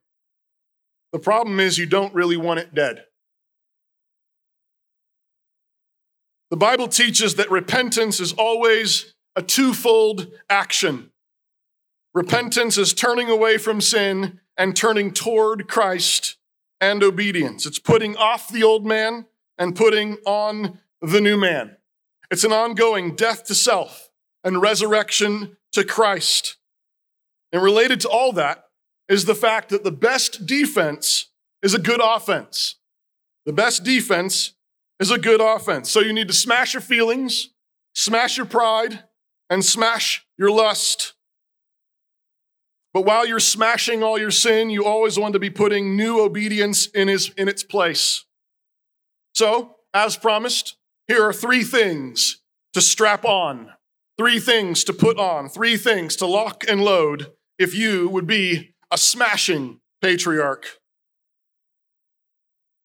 The 1.13 1.19
problem 1.19 1.59
is 1.59 1.79
you 1.79 1.87
don't 1.87 2.15
really 2.15 2.37
want 2.37 2.61
it 2.61 2.77
dead. 2.77 3.07
The 6.53 6.57
Bible 6.57 6.87
teaches 6.87 7.35
that 7.35 7.51
repentance 7.51 8.21
is 8.21 8.33
always 8.33 9.17
a 9.35 9.43
twofold 9.43 10.29
action. 10.49 11.11
Repentance 12.15 12.79
is 12.79 12.95
turning 12.95 13.29
away 13.29 13.59
from 13.59 13.81
sin 13.81 14.39
and 14.57 14.77
turning 14.77 15.13
toward 15.13 15.67
Christ 15.67 16.37
and 16.83 17.03
obedience. 17.03 17.65
It's 17.65 17.79
putting 17.79 18.17
off 18.17 18.49
the 18.49 18.65
old 18.65 18.85
man 18.85 19.27
and 19.57 19.77
putting 19.77 20.19
on 20.27 20.81
the 21.01 21.21
new 21.21 21.39
man. 21.39 21.77
It's 22.31 22.45
an 22.45 22.53
ongoing 22.53 23.15
death 23.15 23.45
to 23.45 23.55
self 23.55 24.11
and 24.43 24.61
resurrection 24.61 25.57
to 25.73 25.85
Christ. 25.85 26.57
And 27.53 27.63
related 27.63 28.01
to 28.01 28.09
all 28.09 28.33
that 28.33 28.65
is 29.09 29.27
the 29.27 29.35
fact 29.35 29.69
that 29.69 29.85
the 29.85 29.93
best 29.93 30.45
defense 30.45 31.29
is 31.63 31.73
a 31.73 31.79
good 31.79 32.01
offense. 32.03 32.77
The 33.47 33.53
best 33.53 33.85
defense 33.85 34.55
is 34.99 35.11
a 35.11 35.19
good 35.19 35.41
offense. 35.41 35.91
So 35.91 36.01
you 36.01 36.13
need 36.13 36.29
to 36.29 36.35
smash 36.35 36.75
your 36.75 36.81
feelings, 36.81 37.51
smash 37.95 38.37
your 38.37 38.47
pride, 38.47 39.05
and 39.49 39.65
smash 39.65 40.27
your 40.37 40.51
lust. 40.51 41.15
But 42.93 43.07
while 43.07 43.27
you're 43.27 43.41
smashing 43.41 44.03
all 44.03 44.19
your 44.19 44.31
sin, 44.31 44.69
you 44.69 44.85
always 44.85 45.19
want 45.19 45.33
to 45.33 45.39
be 45.39 45.51
putting 45.51 45.97
new 45.97 46.21
obedience 46.21 46.87
in, 46.87 47.09
his, 47.09 47.31
in 47.37 47.49
its 47.49 47.63
place. 47.63 48.25
So, 49.35 49.77
as 49.95 50.17
promised, 50.17 50.77
here 51.09 51.23
are 51.23 51.33
three 51.33 51.65
things 51.65 52.43
to 52.75 52.81
strap 52.81 53.25
on, 53.25 53.71
three 54.19 54.39
things 54.39 54.85
to 54.85 54.93
put 54.93 55.19
on, 55.19 55.49
three 55.49 55.77
things 55.77 56.17
to 56.17 56.27
lock 56.27 56.65
and 56.69 56.83
load 56.83 57.33
if 57.59 57.75
you 57.75 58.09
would 58.09 58.27
be 58.27 58.75
a 58.91 58.99
smashing 58.99 59.81
patriarch. 60.03 60.67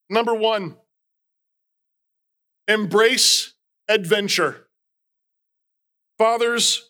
Number 0.10 0.34
one, 0.34 0.78
embrace 2.68 3.54
adventure. 3.90 4.68
Fathers, 6.18 6.87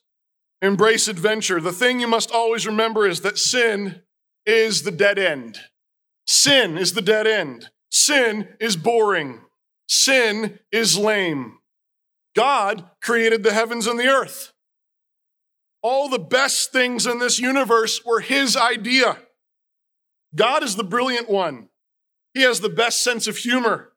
embrace 0.61 1.07
adventure. 1.07 1.61
The 1.61 1.71
thing 1.71 1.99
you 1.99 2.07
must 2.07 2.31
always 2.31 2.65
remember 2.65 3.07
is 3.07 3.21
that 3.21 3.37
sin 3.37 4.01
is 4.45 4.83
the 4.83 4.91
dead 4.91 5.19
end. 5.19 5.59
Sin 6.25 6.77
is 6.77 6.93
the 6.93 7.01
dead 7.01 7.27
end. 7.27 7.69
Sin 7.89 8.49
is 8.59 8.75
boring. 8.75 9.41
Sin 9.87 10.59
is 10.71 10.97
lame. 10.97 11.59
God 12.35 12.89
created 13.01 13.43
the 13.43 13.53
heavens 13.53 13.87
and 13.87 13.99
the 13.99 14.07
earth. 14.07 14.53
All 15.81 16.09
the 16.09 16.19
best 16.19 16.71
things 16.71 17.05
in 17.05 17.19
this 17.19 17.39
universe 17.39 18.03
were 18.05 18.19
his 18.19 18.57
idea. 18.57 19.17
God 20.35 20.63
is 20.63 20.75
the 20.75 20.83
brilliant 20.83 21.29
one. 21.29 21.69
He 22.33 22.41
has 22.41 22.59
the 22.59 22.69
best 22.69 23.03
sense 23.03 23.27
of 23.27 23.37
humor. 23.37 23.93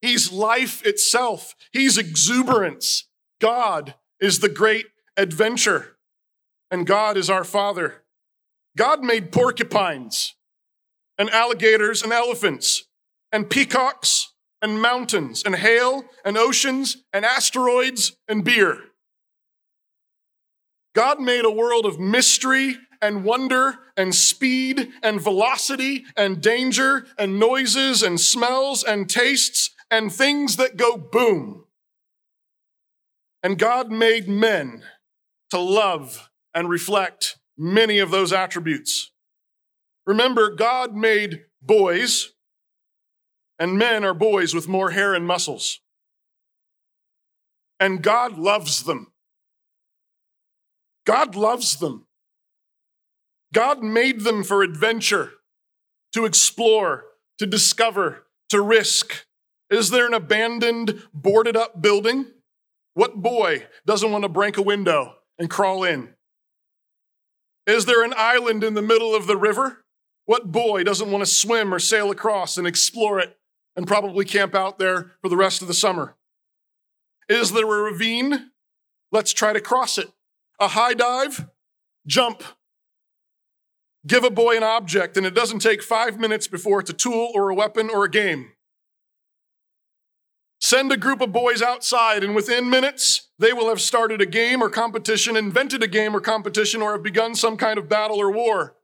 He's 0.00 0.32
life 0.32 0.84
itself. 0.86 1.54
He's 1.72 1.98
exuberance. 1.98 3.08
God 3.40 3.94
is 4.20 4.38
the 4.38 4.48
great 4.48 4.86
adventure. 5.18 5.96
And 6.70 6.86
God 6.86 7.16
is 7.16 7.28
our 7.28 7.44
Father. 7.44 8.02
God 8.76 9.02
made 9.02 9.32
porcupines 9.32 10.34
and 11.18 11.28
alligators 11.30 12.02
and 12.02 12.12
elephants 12.12 12.84
and 13.32 13.50
peacocks 13.50 14.32
and 14.62 14.80
mountains 14.80 15.42
and 15.44 15.56
hail 15.56 16.04
and 16.24 16.38
oceans 16.38 16.98
and 17.12 17.24
asteroids 17.24 18.16
and 18.28 18.44
beer. 18.44 18.78
God 20.94 21.20
made 21.20 21.44
a 21.44 21.50
world 21.50 21.86
of 21.86 21.98
mystery 21.98 22.76
and 23.00 23.24
wonder 23.24 23.78
and 23.96 24.14
speed 24.14 24.90
and 25.02 25.20
velocity 25.20 26.04
and 26.16 26.40
danger 26.40 27.06
and 27.18 27.38
noises 27.38 28.02
and 28.02 28.20
smells 28.20 28.82
and 28.82 29.08
tastes 29.08 29.70
and 29.90 30.12
things 30.12 30.56
that 30.56 30.76
go 30.76 30.96
boom. 30.96 31.64
And 33.42 33.58
God 33.58 33.90
made 33.90 34.28
men 34.28 34.82
to 35.50 35.58
love 35.58 36.30
and 36.54 36.68
reflect 36.68 37.38
many 37.56 37.98
of 37.98 38.10
those 38.10 38.32
attributes. 38.32 39.12
Remember, 40.06 40.50
God 40.54 40.94
made 40.94 41.44
boys, 41.60 42.32
and 43.58 43.76
men 43.76 44.04
are 44.04 44.14
boys 44.14 44.54
with 44.54 44.68
more 44.68 44.90
hair 44.90 45.14
and 45.14 45.26
muscles. 45.26 45.80
And 47.80 48.02
God 48.02 48.38
loves 48.38 48.84
them. 48.84 49.12
God 51.04 51.34
loves 51.34 51.76
them. 51.76 52.06
God 53.52 53.82
made 53.82 54.20
them 54.20 54.44
for 54.44 54.62
adventure, 54.62 55.32
to 56.14 56.24
explore, 56.24 57.04
to 57.38 57.46
discover, 57.46 58.26
to 58.48 58.60
risk. 58.60 59.26
Is 59.70 59.90
there 59.90 60.06
an 60.06 60.14
abandoned, 60.14 61.02
boarded 61.12 61.56
up 61.56 61.80
building? 61.80 62.26
What 62.94 63.16
boy 63.16 63.66
doesn't 63.86 64.10
want 64.10 64.24
to 64.24 64.28
break 64.28 64.56
a 64.56 64.62
window 64.62 65.17
and 65.38 65.50
crawl 65.50 65.84
in? 65.84 66.14
Is 67.66 67.84
there 67.84 68.02
an 68.02 68.14
island 68.16 68.64
in 68.64 68.74
the 68.74 68.82
middle 68.82 69.14
of 69.14 69.26
the 69.26 69.36
river? 69.36 69.84
What 70.24 70.50
boy 70.50 70.84
doesn't 70.84 71.10
want 71.10 71.24
to 71.24 71.30
swim 71.30 71.72
or 71.72 71.78
sail 71.78 72.10
across 72.10 72.56
and 72.56 72.66
explore 72.66 73.18
it 73.18 73.38
and 73.76 73.86
probably 73.86 74.24
camp 74.24 74.54
out 74.54 74.78
there 74.78 75.12
for 75.22 75.28
the 75.28 75.36
rest 75.36 75.62
of 75.62 75.68
the 75.68 75.74
summer? 75.74 76.16
Is 77.28 77.52
there 77.52 77.64
a 77.64 77.92
ravine? 77.92 78.50
Let's 79.12 79.32
try 79.32 79.52
to 79.52 79.60
cross 79.60 79.98
it 79.98 80.10
a 80.60 80.68
high 80.68 80.94
dive, 80.94 81.48
jump. 82.06 82.42
Give 84.06 84.24
a 84.24 84.30
boy 84.30 84.56
an 84.56 84.62
object, 84.62 85.16
and 85.16 85.26
it 85.26 85.34
doesn't 85.34 85.60
take 85.60 85.82
five 85.82 86.18
minutes 86.18 86.48
before 86.48 86.80
it's 86.80 86.90
a 86.90 86.94
tool 86.94 87.30
or 87.34 87.50
a 87.50 87.54
weapon 87.54 87.90
or 87.90 88.04
a 88.04 88.10
game. 88.10 88.52
Send 90.60 90.90
a 90.90 90.96
group 90.96 91.20
of 91.20 91.32
boys 91.32 91.62
outside, 91.62 92.24
and 92.24 92.34
within 92.34 92.68
minutes, 92.68 93.28
they 93.38 93.52
will 93.52 93.68
have 93.68 93.80
started 93.80 94.20
a 94.20 94.26
game 94.26 94.62
or 94.62 94.68
competition, 94.68 95.36
invented 95.36 95.82
a 95.82 95.88
game 95.88 96.16
or 96.16 96.20
competition, 96.20 96.82
or 96.82 96.92
have 96.92 97.02
begun 97.02 97.34
some 97.34 97.56
kind 97.56 97.78
of 97.78 97.88
battle 97.88 98.20
or 98.20 98.30
war. 98.30 98.76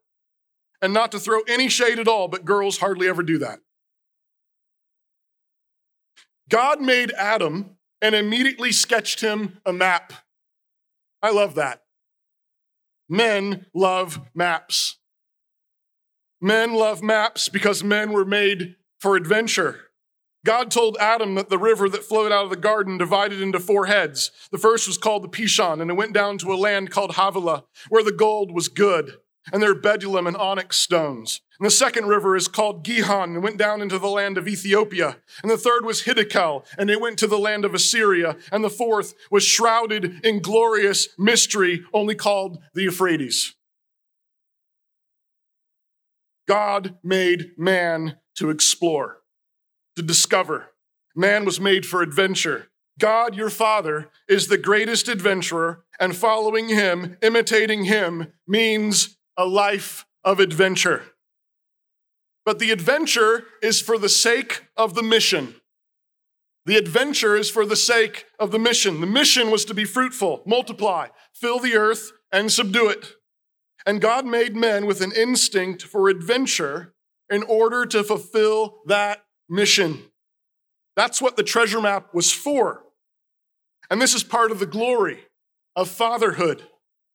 And 0.80 0.92
not 0.92 1.10
to 1.12 1.18
throw 1.18 1.40
any 1.48 1.68
shade 1.68 1.98
at 1.98 2.08
all, 2.08 2.28
but 2.28 2.44
girls 2.44 2.78
hardly 2.78 3.08
ever 3.08 3.22
do 3.22 3.38
that. 3.38 3.60
God 6.48 6.80
made 6.80 7.10
Adam 7.12 7.76
and 8.00 8.14
immediately 8.14 8.70
sketched 8.70 9.20
him 9.20 9.58
a 9.64 9.72
map. 9.72 10.12
I 11.22 11.30
love 11.30 11.54
that. 11.54 11.82
Men 13.08 13.66
love 13.74 14.20
maps. 14.34 14.98
Men 16.40 16.74
love 16.74 17.02
maps 17.02 17.48
because 17.48 17.82
men 17.82 18.12
were 18.12 18.24
made 18.24 18.76
for 19.00 19.16
adventure. 19.16 19.80
God 20.44 20.70
told 20.70 20.98
Adam 21.00 21.34
that 21.36 21.48
the 21.48 21.58
river 21.58 21.88
that 21.88 22.04
flowed 22.04 22.30
out 22.30 22.44
of 22.44 22.50
the 22.50 22.56
garden 22.56 22.98
divided 22.98 23.40
into 23.40 23.58
four 23.58 23.86
heads. 23.86 24.30
The 24.52 24.58
first 24.58 24.86
was 24.86 24.98
called 24.98 25.24
the 25.24 25.28
Pishon, 25.28 25.80
and 25.80 25.90
it 25.90 25.94
went 25.94 26.12
down 26.12 26.36
to 26.38 26.52
a 26.52 26.56
land 26.56 26.90
called 26.90 27.14
Havilah, 27.14 27.64
where 27.88 28.04
the 28.04 28.12
gold 28.12 28.52
was 28.52 28.68
good, 28.68 29.14
and 29.50 29.62
there 29.62 29.72
were 29.72 29.80
bdellium 29.80 30.28
and 30.28 30.36
onyx 30.36 30.76
stones. 30.76 31.40
And 31.58 31.64
the 31.64 31.70
second 31.70 32.08
river 32.08 32.36
is 32.36 32.46
called 32.46 32.84
Gihon, 32.84 33.34
and 33.34 33.42
went 33.42 33.56
down 33.56 33.80
into 33.80 33.98
the 33.98 34.08
land 34.08 34.36
of 34.36 34.46
Ethiopia. 34.46 35.16
And 35.42 35.50
the 35.50 35.56
third 35.56 35.86
was 35.86 36.02
Hiddekel, 36.02 36.66
and 36.76 36.90
it 36.90 37.00
went 37.00 37.18
to 37.20 37.26
the 37.26 37.38
land 37.38 37.64
of 37.64 37.72
Assyria. 37.72 38.36
And 38.52 38.62
the 38.62 38.70
fourth 38.70 39.14
was 39.30 39.44
shrouded 39.44 40.26
in 40.26 40.40
glorious 40.40 41.08
mystery, 41.18 41.84
only 41.94 42.14
called 42.14 42.58
the 42.74 42.82
Euphrates. 42.82 43.54
God 46.46 46.98
made 47.02 47.52
man 47.56 48.18
to 48.34 48.50
explore 48.50 49.23
to 49.96 50.02
discover. 50.02 50.70
Man 51.14 51.44
was 51.44 51.60
made 51.60 51.86
for 51.86 52.02
adventure. 52.02 52.68
God, 52.98 53.34
your 53.34 53.50
Father, 53.50 54.10
is 54.28 54.46
the 54.46 54.58
greatest 54.58 55.08
adventurer, 55.08 55.84
and 55.98 56.14
following 56.14 56.68
him, 56.68 57.16
imitating 57.22 57.84
him, 57.84 58.32
means 58.46 59.16
a 59.36 59.46
life 59.46 60.06
of 60.22 60.40
adventure. 60.40 61.02
But 62.44 62.58
the 62.58 62.70
adventure 62.70 63.44
is 63.62 63.80
for 63.80 63.98
the 63.98 64.08
sake 64.08 64.64
of 64.76 64.94
the 64.94 65.02
mission. 65.02 65.56
The 66.66 66.76
adventure 66.76 67.36
is 67.36 67.50
for 67.50 67.66
the 67.66 67.76
sake 67.76 68.26
of 68.38 68.50
the 68.50 68.58
mission. 68.58 69.00
The 69.00 69.06
mission 69.06 69.50
was 69.50 69.64
to 69.66 69.74
be 69.74 69.84
fruitful, 69.84 70.42
multiply, 70.46 71.08
fill 71.32 71.58
the 71.58 71.76
earth, 71.76 72.12
and 72.32 72.50
subdue 72.50 72.88
it. 72.88 73.14
And 73.86 74.00
God 74.00 74.24
made 74.24 74.56
men 74.56 74.86
with 74.86 75.00
an 75.00 75.12
instinct 75.12 75.82
for 75.82 76.08
adventure 76.08 76.94
in 77.30 77.42
order 77.42 77.84
to 77.86 78.02
fulfill 78.02 78.82
that 78.86 79.24
mission. 79.54 80.02
That's 80.96 81.22
what 81.22 81.36
the 81.36 81.42
treasure 81.42 81.80
map 81.80 82.14
was 82.14 82.32
for. 82.32 82.82
And 83.90 84.00
this 84.00 84.14
is 84.14 84.24
part 84.24 84.50
of 84.50 84.58
the 84.58 84.66
glory 84.66 85.18
of 85.76 85.88
fatherhood. 85.88 86.62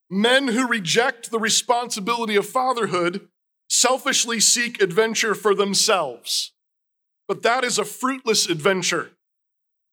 Men 0.10 0.50
who 0.50 0.68
reject 0.68 1.32
the 1.32 1.40
responsibility 1.40 2.36
of 2.36 2.48
fatherhood 2.48 3.28
selfishly 3.70 4.40
seek 4.40 4.82
adventure 4.82 5.36
for 5.36 5.54
themselves. 5.54 6.54
But 7.28 7.44
that 7.44 7.64
is 7.64 7.78
a 7.78 7.86
fruitless 7.86 8.50
adventure. 8.50 9.12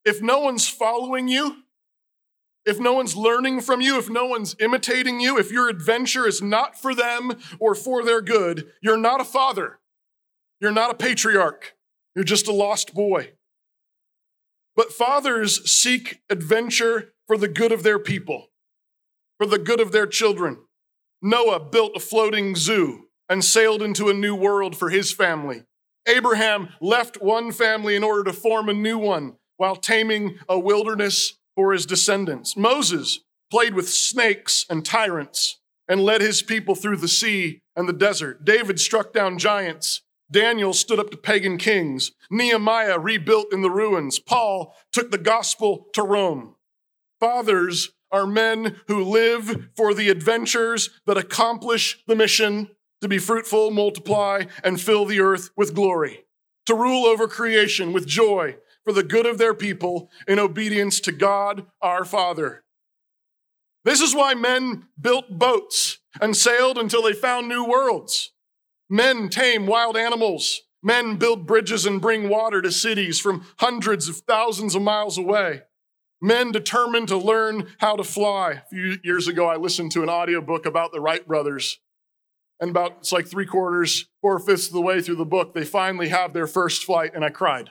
If 0.05 0.23
no 0.23 0.41
one's 0.41 0.69
following 0.69 1.29
you, 1.29 1.63
if 2.65 2.81
no 2.81 2.95
one's 2.95 3.15
learning 3.15 3.61
from 3.61 3.81
you, 3.81 3.99
if 3.99 4.09
no 4.11 4.27
one's 4.27 4.57
imitating 4.59 5.21
you, 5.21 5.39
if 5.39 5.53
your 5.53 5.69
adventure 5.69 6.27
is 6.27 6.43
not 6.43 6.81
for 6.81 6.95
them 6.95 7.35
or 7.61 7.75
for 7.75 8.05
their 8.05 8.21
good, 8.21 8.73
you're 8.83 8.97
not 8.97 9.21
a 9.21 9.25
father. 9.25 9.79
You're 10.61 10.73
not 10.73 10.91
a 10.91 10.95
patriarch. 10.95 11.76
You're 12.17 12.25
just 12.25 12.49
a 12.49 12.53
lost 12.53 12.95
boy. 12.95 13.33
But 14.75 14.93
fathers 14.93 15.71
seek 15.71 16.23
adventure 16.31 17.13
for 17.27 17.37
the 17.37 17.49
good 17.49 17.73
of 17.73 17.83
their 17.83 17.99
people, 17.99 18.49
for 19.39 19.47
the 19.47 19.59
good 19.59 19.81
of 19.81 19.93
their 19.93 20.07
children. 20.07 20.59
Noah 21.21 21.61
built 21.61 21.93
a 21.95 22.01
floating 22.01 22.57
zoo 22.57 23.09
and 23.29 23.45
sailed 23.45 23.83
into 23.83 24.09
a 24.09 24.15
new 24.15 24.35
world 24.35 24.77
for 24.77 24.89
his 24.89 25.13
family. 25.13 25.65
Abraham 26.09 26.71
left 26.81 27.21
one 27.21 27.53
family 27.53 27.97
in 27.97 28.05
order 28.05 28.25
to 28.25 28.33
form 28.33 28.69
a 28.69 28.75
new 28.75 28.97
one 28.97 29.37
while 29.59 29.77
taming 29.77 30.39
a 30.49 30.59
wilderness 30.59 31.35
for 31.55 31.73
his 31.73 31.85
descendants. 31.85 32.57
Moses 32.57 33.21
played 33.51 33.75
with 33.75 33.89
snakes 33.91 34.65
and 34.71 34.85
tyrants 34.85 35.61
and 35.89 36.01
led 36.01 36.23
his 36.23 36.43
people 36.43 36.75
through 36.75 36.97
the 36.97 37.09
sea 37.09 37.61
and 37.75 37.89
the 37.89 37.93
desert. 37.93 38.45
David 38.45 38.81
struck 38.81 39.13
down 39.13 39.39
giants 39.39 40.03
Daniel 40.31 40.73
stood 40.73 40.99
up 40.99 41.11
to 41.11 41.17
pagan 41.17 41.57
kings. 41.59 42.13
Nehemiah 42.31 42.99
rebuilt 42.99 43.53
in 43.53 43.63
the 43.63 43.71
ruins. 43.71 44.19
Paul 44.19 44.75
took 44.93 45.11
the 45.11 45.19
gospel 45.19 45.87
to 45.95 46.03
Rome. 46.03 46.57
Fathers 47.21 47.91
are 48.13 48.27
men 48.27 48.77
who 48.89 49.03
live 49.05 49.69
for 49.77 49.95
the 49.95 50.11
adventures 50.11 50.91
that 51.07 51.17
accomplish 51.17 52.03
the 52.07 52.17
mission 52.17 52.69
to 53.01 53.09
be 53.09 53.19
fruitful, 53.19 53.71
multiply, 53.71 54.45
and 54.65 54.81
fill 54.81 55.05
the 55.05 55.21
earth 55.21 55.51
with 55.57 55.75
glory, 55.75 56.25
to 56.65 56.75
rule 56.75 57.05
over 57.05 57.29
creation 57.29 57.93
with 57.93 58.07
joy 58.07 58.57
for 58.85 58.93
the 58.93 59.03
good 59.03 59.27
of 59.27 59.39
their 59.39 59.55
people 59.55 60.11
in 60.27 60.39
obedience 60.39 61.01
to 61.01 61.13
God 61.13 61.67
our 61.83 62.05
Father. 62.05 62.65
This 63.85 64.01
is 64.01 64.15
why 64.15 64.35
men 64.35 64.89
built 65.01 65.39
boats 65.39 65.99
and 66.21 66.37
sailed 66.37 66.79
until 66.79 67.03
they 67.03 67.13
found 67.13 67.49
new 67.49 67.65
worlds. 67.65 68.33
Men 68.89 69.29
tame 69.29 69.67
wild 69.67 69.97
animals. 69.97 70.63
Men 70.83 71.17
build 71.17 71.47
bridges 71.47 71.85
and 71.85 72.01
bring 72.01 72.29
water 72.29 72.63
to 72.63 72.71
cities 72.71 73.19
from 73.19 73.45
hundreds 73.59 74.09
of 74.09 74.19
thousands 74.19 74.75
of 74.75 74.83
miles 74.83 75.19
away. 75.19 75.63
Men 76.23 76.53
determined 76.53 77.09
to 77.09 77.17
learn 77.17 77.69
how 77.79 77.97
to 77.97 78.05
fly. 78.05 78.53
A 78.53 78.69
few 78.71 78.99
years 79.03 79.29
ago, 79.29 79.47
I 79.47 79.57
listened 79.57 79.93
to 79.93 80.03
an 80.03 80.09
audiobook 80.09 80.65
about 80.65 80.93
the 80.93 81.01
Wright 81.01 81.27
brothers. 81.27 81.81
And 82.61 82.71
about, 82.71 82.99
it's 83.01 83.13
like 83.13 83.27
three 83.27 83.47
quarters, 83.47 84.07
four 84.23 84.39
fifths 84.39 84.69
of 84.69 84.73
the 84.73 84.81
way 84.81 85.03
through 85.03 85.17
the 85.17 85.27
book, 85.27 85.55
they 85.55 85.65
finally 85.65 86.09
have 86.09 86.33
their 86.33 86.47
first 86.47 86.85
flight, 86.85 87.13
and 87.15 87.25
I 87.25 87.29
cried. 87.29 87.71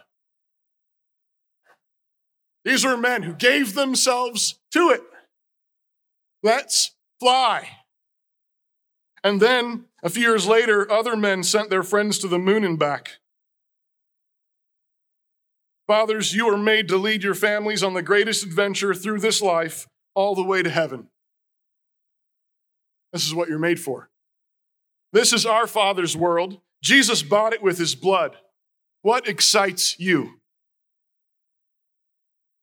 These 2.64 2.86
are 2.86 2.98
men 2.98 3.24
who 3.24 3.34
gave 3.34 3.74
themselves 3.74 4.60
to 4.72 4.90
it. 4.90 5.02
Let's 6.44 6.96
fly. 7.20 7.70
And 9.26 9.42
then 9.42 9.86
a 10.04 10.10
few 10.10 10.22
years 10.22 10.46
later, 10.46 10.90
other 10.92 11.18
men 11.18 11.42
sent 11.42 11.72
their 11.72 11.82
friends 11.82 12.20
to 12.20 12.28
the 12.28 12.38
moon 12.38 12.64
and 12.64 12.78
back. 12.78 13.14
Fathers, 15.88 16.36
you 16.36 16.48
are 16.48 16.58
made 16.58 16.88
to 16.90 16.98
lead 16.98 17.24
your 17.24 17.34
families 17.34 17.82
on 17.82 17.96
the 17.96 18.04
greatest 18.04 18.44
adventure 18.44 18.94
through 18.94 19.20
this 19.20 19.42
life 19.42 19.88
all 20.14 20.36
the 20.36 20.44
way 20.44 20.62
to 20.62 20.70
heaven. 20.70 21.08
This 23.14 23.26
is 23.26 23.34
what 23.34 23.50
you're 23.50 23.58
made 23.58 23.80
for. 23.80 24.12
This 25.12 25.34
is 25.34 25.44
our 25.44 25.66
Father's 25.66 26.16
world. 26.16 26.60
Jesus 26.84 27.24
bought 27.24 27.54
it 27.54 27.64
with 27.64 27.80
his 27.80 27.96
blood. 27.96 28.38
What 29.02 29.28
excites 29.28 30.00
you? 30.00 30.40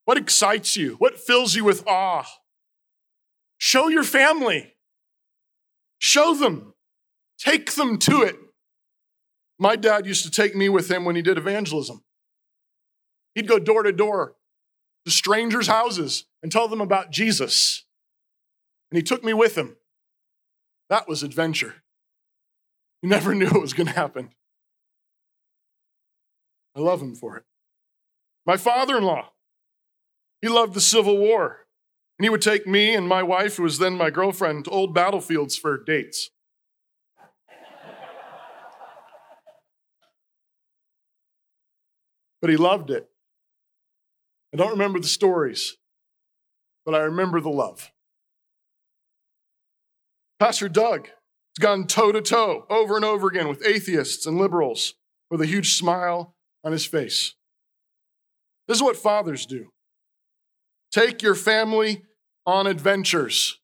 What 0.05 0.17
excites 0.17 0.77
you? 0.77 0.95
What 0.99 1.19
fills 1.19 1.57
you 1.57 1.65
with 1.65 1.85
awe? 1.89 2.27
Show 3.59 3.89
your 3.89 4.05
family. 4.05 4.75
Show 6.03 6.35
them. 6.35 6.75
Take 7.39 7.75
them 7.75 7.97
to 7.99 8.23
it. 8.23 8.35
My 9.57 9.77
dad 9.77 10.05
used 10.05 10.25
to 10.25 10.33
take 10.33 10.57
me 10.57 10.69
with 10.69 10.91
him 10.91 11.05
when 11.05 11.15
he 11.15 11.23
did 11.23 11.39
evangelism. 11.39 12.03
He'd 13.37 13.47
go 13.47 13.61
door 13.61 13.85
to 13.85 13.93
door 13.93 14.35
to 15.05 15.13
strangers' 15.13 15.69
houses 15.69 16.27
and 16.43 16.51
tell 16.51 16.67
them 16.67 16.81
about 16.81 17.13
Jesus. 17.13 17.85
And 18.91 18.97
he 18.97 19.03
took 19.05 19.23
me 19.23 19.33
with 19.33 19.57
him. 19.57 19.77
That 20.91 21.07
was 21.07 21.23
adventure. 21.23 21.77
You 23.01 23.09
never 23.09 23.33
knew 23.37 23.47
it 23.47 23.61
was 23.61 23.73
going 23.73 23.87
to 23.87 23.93
happen. 23.93 24.31
I 26.77 26.81
love 26.81 27.01
him 27.01 27.15
for 27.15 27.37
it. 27.37 27.45
My 28.45 28.57
father 28.57 28.97
in 28.97 29.05
law, 29.05 29.31
he 30.41 30.49
loved 30.49 30.75
the 30.75 30.81
Civil 30.81 31.17
War. 31.17 31.62
And 32.23 32.27
he 32.27 32.31
would 32.31 32.41
take 32.41 32.69
me 32.69 32.95
and 32.95 33.09
my 33.09 33.25
wife, 33.25 33.57
who 33.57 33.65
was 33.65 33.79
then 33.79 33.97
my 33.97 34.09
girlfriend, 34.09 34.67
to 34.67 34.71
old 34.71 34.95
battlefields 34.95 35.57
for 35.57 35.77
dates. 35.77 36.31
but 42.41 42.49
he 42.49 42.57
loved 42.57 42.91
it. 42.91 43.11
I 44.55 44.57
don't 44.57 44.71
remember 44.71 45.01
the 45.01 45.09
stories, 45.09 45.77
but 46.87 46.95
I 46.95 46.99
remember 46.99 47.41
the 47.41 47.51
love. 47.51 47.91
Pastor 50.39 50.69
Doug 50.69 51.09
has 51.09 51.59
gone 51.59 51.89
toe 51.89 52.13
to 52.13 52.23
toe 52.23 52.67
over 52.71 52.95
and 52.95 53.05
over 53.05 53.27
again 53.27 53.49
with 53.49 53.67
atheists 53.67 54.27
and 54.27 54.39
liberals 54.39 54.95
with 55.29 55.41
a 55.41 55.47
huge 55.47 55.75
smile 55.75 56.37
on 56.63 56.71
his 56.71 56.87
face. 56.87 57.35
This 58.69 58.77
is 58.77 58.83
what 58.85 58.97
fathers 58.97 59.45
do 59.45 59.73
take 60.93 61.21
your 61.21 61.35
family 61.35 62.05
on 62.47 62.67
adventures, 62.67 63.61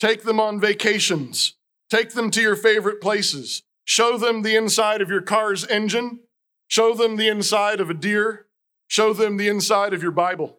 take 0.00 0.22
them 0.22 0.38
on 0.38 0.60
vacations, 0.60 1.56
take 1.90 2.10
them 2.10 2.30
to 2.30 2.40
your 2.40 2.56
favorite 2.56 3.00
places, 3.00 3.62
show 3.84 4.16
them 4.18 4.42
the 4.42 4.56
inside 4.56 5.00
of 5.00 5.08
your 5.08 5.22
car's 5.22 5.66
engine 5.66 6.20
Show 6.68 6.94
them 6.94 7.16
the 7.16 7.28
inside 7.28 7.80
of 7.80 7.90
a 7.90 7.94
deer. 7.94 8.46
Show 8.88 9.12
them 9.12 9.36
the 9.36 9.48
inside 9.48 9.92
of 9.94 10.02
your 10.02 10.12
Bible. 10.12 10.58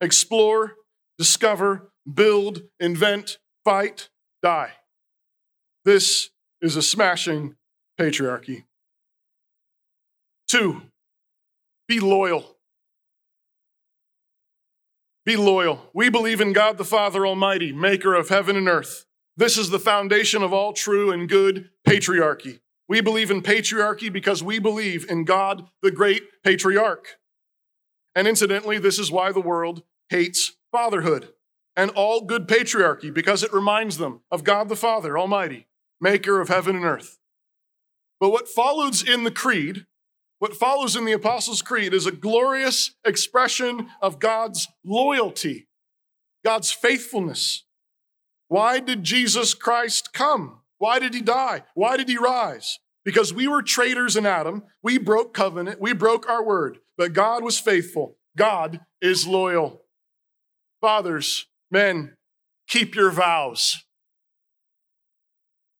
Explore, 0.00 0.74
discover, 1.18 1.90
build, 2.12 2.64
invent, 2.78 3.38
fight, 3.64 4.08
die. 4.42 4.72
This 5.84 6.30
is 6.60 6.76
a 6.76 6.82
smashing 6.82 7.56
patriarchy. 7.98 8.64
Two, 10.48 10.82
be 11.88 12.00
loyal. 12.00 12.56
Be 15.30 15.36
loyal. 15.36 15.88
We 15.94 16.10
believe 16.10 16.40
in 16.40 16.52
God 16.52 16.76
the 16.76 16.84
Father 16.84 17.24
Almighty, 17.24 17.70
maker 17.70 18.16
of 18.16 18.30
heaven 18.30 18.56
and 18.56 18.66
earth. 18.66 19.06
This 19.36 19.56
is 19.56 19.70
the 19.70 19.78
foundation 19.78 20.42
of 20.42 20.52
all 20.52 20.72
true 20.72 21.12
and 21.12 21.28
good 21.28 21.70
patriarchy. 21.86 22.58
We 22.88 23.00
believe 23.00 23.30
in 23.30 23.40
patriarchy 23.40 24.12
because 24.12 24.42
we 24.42 24.58
believe 24.58 25.08
in 25.08 25.24
God, 25.24 25.68
the 25.82 25.92
great 25.92 26.24
patriarch. 26.42 27.10
And 28.12 28.26
incidentally, 28.26 28.78
this 28.78 28.98
is 28.98 29.12
why 29.12 29.30
the 29.30 29.40
world 29.40 29.84
hates 30.08 30.56
fatherhood 30.72 31.28
and 31.76 31.92
all 31.92 32.22
good 32.22 32.48
patriarchy 32.48 33.14
because 33.14 33.44
it 33.44 33.52
reminds 33.52 33.98
them 33.98 34.22
of 34.32 34.42
God 34.42 34.68
the 34.68 34.74
Father 34.74 35.16
Almighty, 35.16 35.68
maker 36.00 36.40
of 36.40 36.48
heaven 36.48 36.74
and 36.74 36.84
earth. 36.84 37.20
But 38.18 38.30
what 38.30 38.48
follows 38.48 39.08
in 39.08 39.22
the 39.22 39.30
creed, 39.30 39.86
what 40.40 40.56
follows 40.56 40.96
in 40.96 41.04
the 41.04 41.12
Apostles' 41.12 41.62
Creed, 41.62 41.94
is 41.94 42.06
a 42.06 42.12
glorious 42.12 42.92
expression 43.04 43.88
of 44.02 44.18
God's 44.18 44.66
loyalty, 44.84 45.68
God's 46.44 46.72
faithfulness. 46.72 47.64
Why 48.48 48.80
did 48.80 49.04
Jesus 49.04 49.54
Christ 49.54 50.12
come? 50.12 50.60
Why 50.78 50.98
did 50.98 51.14
he 51.14 51.20
die? 51.20 51.62
Why 51.74 51.96
did 51.98 52.08
he 52.08 52.16
rise? 52.16 52.78
Because 53.04 53.32
we 53.34 53.46
were 53.46 53.62
traitors 53.62 54.16
in 54.16 54.24
Adam. 54.26 54.64
We 54.82 54.98
broke 54.98 55.34
covenant. 55.34 55.80
We 55.80 55.92
broke 55.92 56.28
our 56.28 56.42
word. 56.42 56.78
But 56.96 57.12
God 57.12 57.44
was 57.44 57.58
faithful. 57.58 58.16
God 58.36 58.80
is 59.00 59.26
loyal. 59.26 59.82
Fathers, 60.80 61.46
men, 61.70 62.16
keep 62.66 62.94
your 62.94 63.10
vows. 63.10 63.84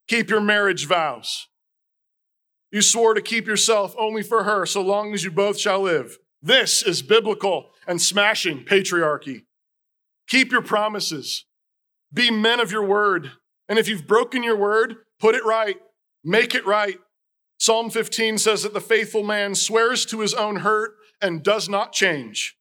Keep 0.06 0.28
your 0.28 0.40
marriage 0.40 0.86
vows. 0.86 1.48
You 2.70 2.82
swore 2.82 3.14
to 3.14 3.20
keep 3.20 3.46
yourself 3.46 3.94
only 3.98 4.22
for 4.22 4.44
her 4.44 4.64
so 4.64 4.80
long 4.80 5.12
as 5.12 5.24
you 5.24 5.30
both 5.30 5.58
shall 5.58 5.80
live. 5.80 6.18
This 6.42 6.82
is 6.82 7.02
biblical 7.02 7.70
and 7.86 8.00
smashing 8.00 8.64
patriarchy. 8.64 9.44
Keep 10.28 10.52
your 10.52 10.62
promises. 10.62 11.44
Be 12.12 12.30
men 12.30 12.60
of 12.60 12.70
your 12.70 12.84
word. 12.84 13.32
And 13.68 13.78
if 13.78 13.88
you've 13.88 14.06
broken 14.06 14.42
your 14.42 14.56
word, 14.56 14.96
put 15.18 15.34
it 15.34 15.44
right, 15.44 15.76
make 16.24 16.54
it 16.54 16.66
right. 16.66 16.98
Psalm 17.58 17.90
15 17.90 18.38
says 18.38 18.62
that 18.62 18.72
the 18.72 18.80
faithful 18.80 19.22
man 19.22 19.54
swears 19.54 20.06
to 20.06 20.20
his 20.20 20.32
own 20.32 20.56
hurt 20.56 20.92
and 21.20 21.42
does 21.42 21.68
not 21.68 21.92
change. 21.92 22.56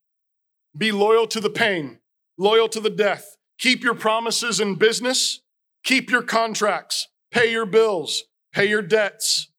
Be 0.76 0.92
loyal 0.92 1.26
to 1.28 1.40
the 1.40 1.50
pain, 1.50 2.00
loyal 2.38 2.68
to 2.68 2.80
the 2.80 2.90
death. 2.90 3.36
Keep 3.58 3.82
your 3.82 3.94
promises 3.94 4.60
in 4.60 4.74
business, 4.74 5.40
keep 5.84 6.10
your 6.10 6.22
contracts, 6.22 7.08
pay 7.30 7.50
your 7.50 7.66
bills, 7.66 8.24
pay 8.52 8.68
your 8.68 8.82
debts. 8.82 9.49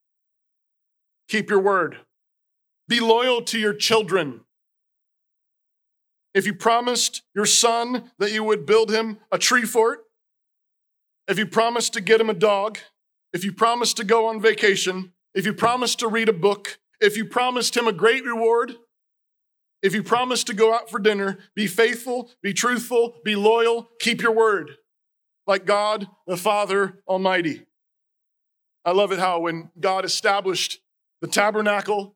Keep 1.32 1.49
your 1.49 1.61
word. 1.61 1.95
Be 2.89 2.99
loyal 2.99 3.41
to 3.43 3.57
your 3.57 3.73
children. 3.73 4.41
If 6.34 6.45
you 6.45 6.53
promised 6.53 7.21
your 7.34 7.45
son 7.45 8.11
that 8.19 8.34
you 8.34 8.43
would 8.43 8.65
build 8.65 8.91
him 8.91 9.17
a 9.32 9.38
tree 9.38 9.61
fort, 9.61 9.99
if 11.29 11.39
you 11.39 11.45
promised 11.45 11.93
to 11.93 12.01
get 12.01 12.19
him 12.19 12.29
a 12.29 12.34
dog, 12.34 12.79
if 13.32 13.45
you 13.45 13.53
promised 13.53 13.95
to 13.95 14.03
go 14.03 14.27
on 14.27 14.41
vacation, 14.41 15.13
if 15.34 15.45
you 15.45 15.53
promised 15.53 15.99
to 15.99 16.09
read 16.09 16.27
a 16.27 16.34
book, 16.34 16.79
if 16.99 17.15
you 17.15 17.23
promised 17.23 17.77
him 17.77 17.88
a 17.88 17.93
great 17.93 18.25
reward, 18.25 18.73
if 19.82 19.95
you 19.95 20.03
promised 20.03 20.47
to 20.47 20.53
go 20.53 20.73
out 20.73 20.89
for 20.89 20.99
dinner, 20.99 21.38
be 21.55 21.65
faithful, 21.65 22.29
be 22.43 22.51
truthful, 22.51 23.15
be 23.23 23.38
loyal, 23.38 23.88
keep 24.01 24.21
your 24.21 24.34
word, 24.34 24.71
like 25.47 25.65
God 25.65 26.07
the 26.27 26.36
Father 26.36 27.01
Almighty. 27.07 27.67
I 28.84 28.91
love 28.91 29.13
it 29.13 29.19
how 29.19 29.39
when 29.39 29.71
God 29.79 30.03
established 30.03 30.82
the 31.22 31.28
tabernacle 31.28 32.15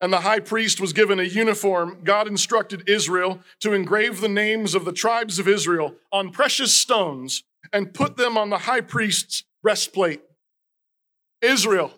and 0.00 0.12
the 0.12 0.20
high 0.20 0.40
priest 0.40 0.80
was 0.80 0.92
given 0.92 1.18
a 1.18 1.24
uniform, 1.24 1.98
God 2.04 2.28
instructed 2.28 2.88
Israel 2.88 3.40
to 3.60 3.72
engrave 3.72 4.20
the 4.20 4.28
names 4.28 4.74
of 4.74 4.84
the 4.84 4.92
tribes 4.92 5.38
of 5.38 5.48
Israel 5.48 5.96
on 6.12 6.30
precious 6.30 6.72
stones 6.72 7.42
and 7.72 7.92
put 7.92 8.16
them 8.16 8.38
on 8.38 8.50
the 8.50 8.58
high 8.58 8.80
priest's 8.80 9.44
breastplate. 9.62 10.22
Israel, 11.42 11.92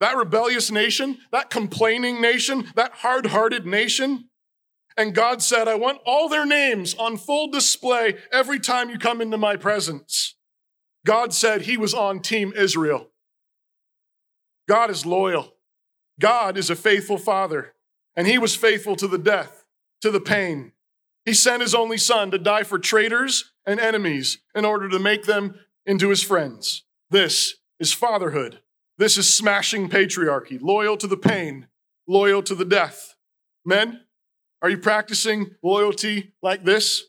that 0.00 0.16
rebellious 0.16 0.70
nation, 0.70 1.18
that 1.32 1.50
complaining 1.50 2.20
nation, 2.20 2.70
that 2.76 2.92
hard 2.92 3.26
hearted 3.26 3.66
nation. 3.66 4.28
And 4.96 5.14
God 5.14 5.42
said, 5.42 5.68
I 5.68 5.76
want 5.76 6.00
all 6.04 6.28
their 6.28 6.46
names 6.46 6.94
on 6.94 7.16
full 7.16 7.50
display 7.50 8.16
every 8.32 8.58
time 8.58 8.90
you 8.90 8.98
come 8.98 9.20
into 9.20 9.38
my 9.38 9.56
presence. 9.56 10.34
God 11.06 11.32
said 11.32 11.62
he 11.62 11.76
was 11.76 11.94
on 11.94 12.20
Team 12.20 12.52
Israel. 12.54 13.08
God 14.68 14.90
is 14.90 15.06
loyal. 15.06 15.54
God 16.20 16.58
is 16.58 16.70
a 16.70 16.76
faithful 16.76 17.18
father, 17.18 17.74
and 18.16 18.26
he 18.26 18.38
was 18.38 18.56
faithful 18.56 18.96
to 18.96 19.06
the 19.06 19.18
death, 19.18 19.64
to 20.00 20.10
the 20.10 20.20
pain. 20.20 20.72
He 21.24 21.34
sent 21.34 21.62
his 21.62 21.74
only 21.74 21.98
son 21.98 22.30
to 22.30 22.38
die 22.38 22.62
for 22.62 22.78
traitors 22.78 23.52
and 23.66 23.78
enemies 23.78 24.38
in 24.54 24.64
order 24.64 24.88
to 24.88 24.98
make 24.98 25.24
them 25.24 25.54
into 25.86 26.08
his 26.08 26.22
friends. 26.22 26.84
This 27.10 27.56
is 27.78 27.92
fatherhood. 27.92 28.60
This 28.96 29.16
is 29.16 29.32
smashing 29.32 29.88
patriarchy, 29.88 30.60
loyal 30.60 30.96
to 30.96 31.06
the 31.06 31.16
pain, 31.16 31.68
loyal 32.08 32.42
to 32.42 32.54
the 32.54 32.64
death. 32.64 33.14
Men, 33.64 34.00
are 34.60 34.70
you 34.70 34.78
practicing 34.78 35.54
loyalty 35.62 36.32
like 36.42 36.64
this? 36.64 37.04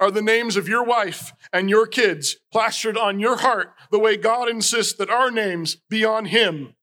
Are 0.00 0.10
the 0.10 0.22
names 0.22 0.56
of 0.56 0.68
your 0.68 0.84
wife 0.84 1.32
and 1.52 1.68
your 1.68 1.86
kids 1.86 2.36
plastered 2.52 2.96
on 2.96 3.20
your 3.20 3.38
heart 3.38 3.74
the 3.90 3.98
way 3.98 4.16
God 4.16 4.48
insists 4.48 4.94
that 4.94 5.10
our 5.10 5.30
names 5.30 5.76
be 5.88 6.04
on 6.04 6.26
Him? 6.26 6.74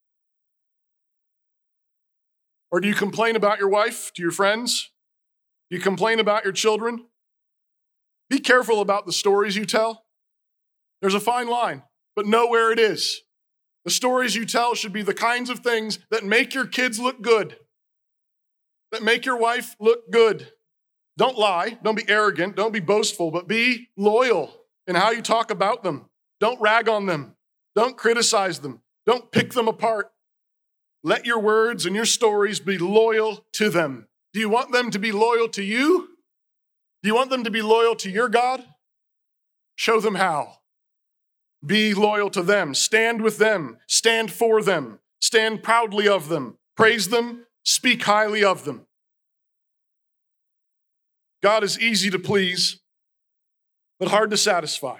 Or 2.73 2.79
do 2.79 2.87
you 2.87 2.95
complain 2.95 3.35
about 3.35 3.59
your 3.59 3.69
wife 3.69 4.11
to 4.15 4.23
your 4.23 4.31
friends? 4.31 4.89
Do 5.69 5.77
you 5.77 5.81
complain 5.83 6.19
about 6.19 6.43
your 6.43 6.53
children? 6.53 7.05
Be 8.31 8.39
careful 8.39 8.81
about 8.81 9.05
the 9.05 9.13
stories 9.13 9.55
you 9.55 9.63
tell. 9.63 10.05
There's 10.99 11.13
a 11.13 11.19
fine 11.19 11.47
line, 11.47 11.83
but 12.15 12.25
know 12.25 12.47
where 12.47 12.71
it 12.71 12.79
is. 12.79 13.21
The 13.85 13.91
stories 13.91 14.35
you 14.35 14.43
tell 14.43 14.73
should 14.73 14.91
be 14.91 15.03
the 15.03 15.13
kinds 15.13 15.51
of 15.51 15.59
things 15.59 15.99
that 16.09 16.25
make 16.25 16.55
your 16.55 16.65
kids 16.65 16.97
look 16.97 17.21
good, 17.21 17.57
that 18.91 19.03
make 19.03 19.23
your 19.23 19.37
wife 19.37 19.75
look 19.79 20.09
good. 20.09 20.51
Don't 21.15 21.37
lie, 21.37 21.77
don't 21.83 21.93
be 21.93 22.09
arrogant, 22.09 22.55
don't 22.55 22.73
be 22.73 22.79
boastful, 22.79 23.29
but 23.29 23.47
be 23.47 23.89
loyal 23.95 24.51
in 24.87 24.95
how 24.95 25.11
you 25.11 25.21
talk 25.21 25.51
about 25.51 25.83
them. 25.83 26.09
Don't 26.39 26.59
rag 26.59 26.89
on 26.89 27.05
them, 27.05 27.35
don't 27.75 27.97
criticize 27.97 28.61
them, 28.61 28.81
don't 29.05 29.31
pick 29.31 29.51
them 29.51 29.67
apart. 29.67 30.12
Let 31.03 31.25
your 31.25 31.39
words 31.39 31.85
and 31.85 31.95
your 31.95 32.05
stories 32.05 32.59
be 32.59 32.77
loyal 32.77 33.45
to 33.53 33.69
them. 33.69 34.07
Do 34.33 34.39
you 34.39 34.49
want 34.49 34.71
them 34.71 34.89
to 34.91 34.99
be 34.99 35.11
loyal 35.11 35.49
to 35.49 35.63
you? 35.63 36.09
Do 37.01 37.09
you 37.09 37.15
want 37.15 37.29
them 37.29 37.43
to 37.43 37.51
be 37.51 37.61
loyal 37.61 37.95
to 37.97 38.09
your 38.09 38.29
God? 38.29 38.63
Show 39.75 39.99
them 39.99 40.15
how. 40.15 40.59
Be 41.65 41.93
loyal 41.93 42.29
to 42.31 42.41
them. 42.41 42.73
Stand 42.73 43.21
with 43.21 43.37
them. 43.37 43.77
Stand 43.87 44.31
for 44.31 44.61
them. 44.61 44.99
Stand 45.21 45.63
proudly 45.63 46.07
of 46.07 46.29
them. 46.29 46.57
Praise 46.75 47.09
them. 47.09 47.45
Speak 47.63 48.03
highly 48.03 48.43
of 48.43 48.65
them. 48.65 48.85
God 51.41 51.63
is 51.63 51.79
easy 51.79 52.09
to 52.09 52.19
please, 52.19 52.79
but 53.99 54.09
hard 54.09 54.31
to 54.31 54.37
satisfy. 54.37 54.99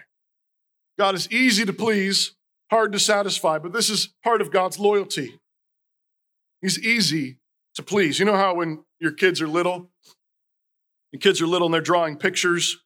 God 1.00 1.16
is 1.16 1.32
easy 1.32 1.66
to 1.66 1.74
please, 1.74 2.36
hard 2.70 2.92
to 2.92 3.00
satisfy, 3.00 3.60
but 3.60 3.72
this 3.72 3.90
is 3.90 4.14
part 4.24 4.42
of 4.42 4.52
God's 4.52 4.78
loyalty. 4.78 5.40
He's 6.64 6.80
easy 6.80 7.40
to 7.76 7.84
please. 7.84 8.20
You 8.20 8.26
know 8.26 8.38
how 8.38 8.56
when 8.56 8.86
your 8.98 9.12
kids 9.12 9.42
are 9.42 9.48
little, 9.50 9.92
your 11.12 11.20
kids 11.20 11.42
are 11.42 11.46
little 11.46 11.68
and 11.68 11.74
they're 11.74 11.82
drawing 11.82 12.16
pictures. 12.16 12.78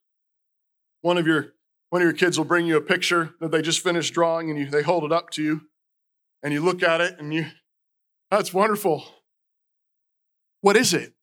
One 1.01 1.19
of 1.19 1.27
your 1.27 1.53
one 1.89 2.01
of 2.01 2.05
your 2.07 2.17
kids 2.17 2.37
will 2.37 2.45
bring 2.45 2.65
you 2.65 2.75
a 2.75 2.81
picture 2.81 3.35
that 3.39 3.51
they 3.51 3.61
just 3.61 3.81
finished 3.81 4.13
drawing 4.13 4.49
and 4.49 4.59
you, 4.59 4.65
they 4.65 4.81
hold 4.81 5.05
it 5.05 5.11
up 5.13 5.29
to 5.29 5.43
you 5.43 5.61
and 6.43 6.51
you 6.51 6.59
look 6.59 6.81
at 6.83 6.99
it 7.01 7.17
and 7.19 7.31
you 7.31 7.45
that's 8.31 8.51
wonderful. 8.51 9.05
What 10.61 10.75
is 10.75 10.95
it? 10.95 11.13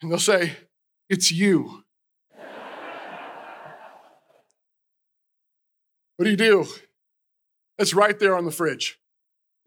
And 0.00 0.10
they'll 0.10 0.18
say, 0.18 0.56
It's 1.10 1.30
you. 1.30 1.84
What 6.16 6.24
do 6.24 6.30
you 6.30 6.36
do? 6.36 6.66
It's 7.78 7.92
right 7.92 8.18
there 8.18 8.36
on 8.36 8.46
the 8.46 8.50
fridge. 8.50 8.99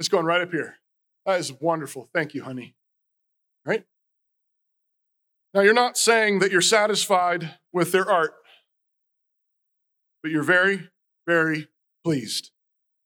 It's 0.03 0.09
going 0.09 0.25
right 0.25 0.41
up 0.41 0.51
here. 0.51 0.79
That 1.25 1.39
is 1.39 1.53
wonderful. 1.61 2.09
Thank 2.13 2.33
you, 2.33 2.43
honey. 2.43 2.75
Right? 3.65 3.85
Now, 5.53 5.61
you're 5.61 5.73
not 5.73 5.97
saying 5.97 6.39
that 6.39 6.51
you're 6.51 6.59
satisfied 6.59 7.51
with 7.71 7.93
their 7.93 8.11
art, 8.11 8.33
but 10.21 10.29
you're 10.29 10.43
very, 10.43 10.89
very 11.25 11.69
pleased. 12.03 12.51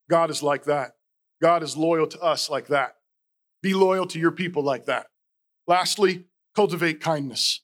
God 0.10 0.32
is 0.32 0.42
like 0.42 0.64
that. 0.64 0.94
God 1.40 1.62
is 1.62 1.78
loyal 1.78 2.08
to 2.08 2.20
us 2.20 2.50
like 2.50 2.66
that. 2.70 2.96
Be 3.62 3.76
loyal 3.76 4.08
to 4.08 4.18
your 4.18 4.32
people 4.32 4.64
like 4.64 4.86
that. 4.86 5.06
Lastly, 5.68 6.26
cultivate 6.56 7.00
kindness. 7.00 7.62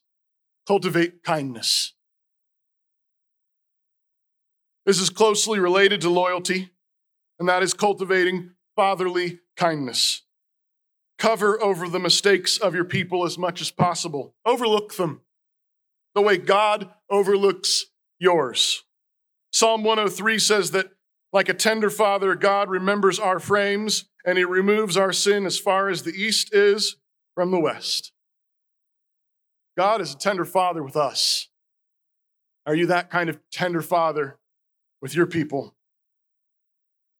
Cultivate 0.64 1.24
kindness. 1.24 1.92
This 4.86 5.00
is 5.00 5.10
closely 5.10 5.58
related 5.58 6.02
to 6.02 6.08
loyalty, 6.08 6.70
and 7.40 7.48
that 7.48 7.64
is 7.64 7.74
cultivating 7.74 8.52
fatherly 8.76 9.40
kindness. 9.56 10.22
Cover 11.18 11.62
over 11.62 11.88
the 11.88 12.00
mistakes 12.00 12.58
of 12.58 12.74
your 12.74 12.84
people 12.84 13.24
as 13.24 13.38
much 13.38 13.60
as 13.60 13.70
possible. 13.70 14.34
Overlook 14.44 14.96
them 14.96 15.20
the 16.14 16.22
way 16.22 16.36
God 16.36 16.90
overlooks 17.10 17.86
yours. 18.18 18.84
Psalm 19.52 19.84
103 19.84 20.38
says 20.38 20.70
that 20.70 20.90
Like 21.32 21.48
a 21.48 21.54
tender 21.54 21.90
father, 21.90 22.34
God 22.34 22.70
remembers 22.70 23.18
our 23.18 23.40
frames 23.40 24.04
and 24.24 24.38
he 24.38 24.44
removes 24.44 24.96
our 24.96 25.12
sin 25.12 25.46
as 25.46 25.58
far 25.58 25.88
as 25.88 26.02
the 26.02 26.12
east 26.12 26.54
is 26.54 26.96
from 27.34 27.50
the 27.50 27.60
west. 27.60 28.12
God 29.76 30.00
is 30.00 30.14
a 30.14 30.16
tender 30.16 30.44
father 30.44 30.82
with 30.82 30.96
us. 30.96 31.48
Are 32.66 32.74
you 32.74 32.86
that 32.86 33.10
kind 33.10 33.28
of 33.28 33.38
tender 33.50 33.82
father 33.82 34.38
with 35.02 35.14
your 35.14 35.26
people? 35.26 35.74